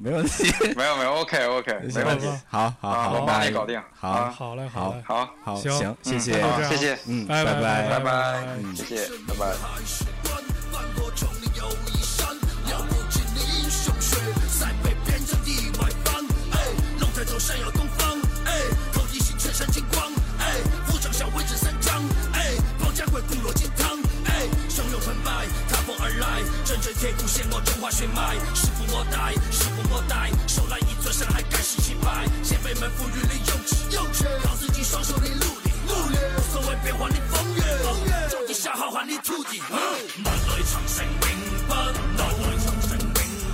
[0.02, 5.70] 没问题，没有没有，OK OK，没问题，好好啊，好，我帮你搞定，好啊好嘞，好，好，好，行。
[5.72, 6.32] 行，谢嗯谢，
[6.70, 6.76] 谢。
[6.78, 7.88] 谢，嗯，拜拜拜拜。
[7.88, 9.46] 拜拜，嗯谢谢，拜拜。
[9.60, 10.42] 还是关，
[10.72, 14.16] 翻过丛林又一山，了不起的英雄血，
[14.48, 16.24] 赛被变成意外翻。
[16.52, 16.64] 哎，
[16.98, 18.52] 龙抬头闪耀东方，哎，
[18.94, 20.02] 头一醒全身金光，
[20.38, 41.28] 哎，扶正小位置三江，哎，保家卫固若金汤，哎，汹涌澎湃，踏风而来，阵阵铁骨陷我中华血脉，师傅莫待，师傅莫待，手来一尊山海盖世气派，先辈们赋予了勇气，勇气，靠自己双手的努力，努力，无所谓变幻的风月，风月，种地下浩瀚的土地，万里长城永
[41.68, 41.72] 不
[42.18, 43.08] 倒，万里长城永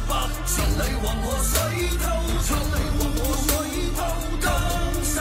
[0.09, 0.11] 不，
[0.47, 1.55] 千里黄河水
[1.99, 2.05] 滔
[2.49, 2.57] 滔，
[2.99, 3.53] 黃河水
[3.95, 3.99] 滔
[4.41, 4.45] 滔，
[5.05, 5.15] 山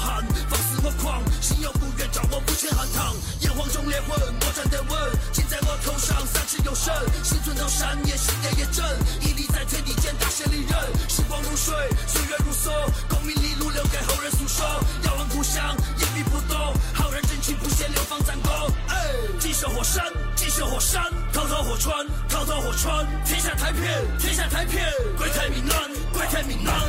[0.00, 3.14] 有血和汗，放肆我狂，心有不愿，掌握不欠寒塘。
[3.40, 4.96] 炎黄中烈魂，我站得稳，
[5.32, 8.84] 尽在我头上，三尺有神，心存刀山，也心也也真，
[9.20, 10.72] 屹立在天地间，大显利刃。
[11.08, 11.74] 时光如水，
[12.06, 12.72] 岁月如梭，
[13.08, 14.64] 功名利禄留给后人诉说。
[15.04, 16.56] 遥望故乡，一笔不动，
[16.94, 18.50] 浩然正气不限，流芳战功。
[18.88, 23.82] 哎，金色火山，金色火山，滔滔火川，滔滔火川，天下太平，
[24.18, 24.80] 天下太平，
[25.18, 26.80] 国泰民安，国泰民安。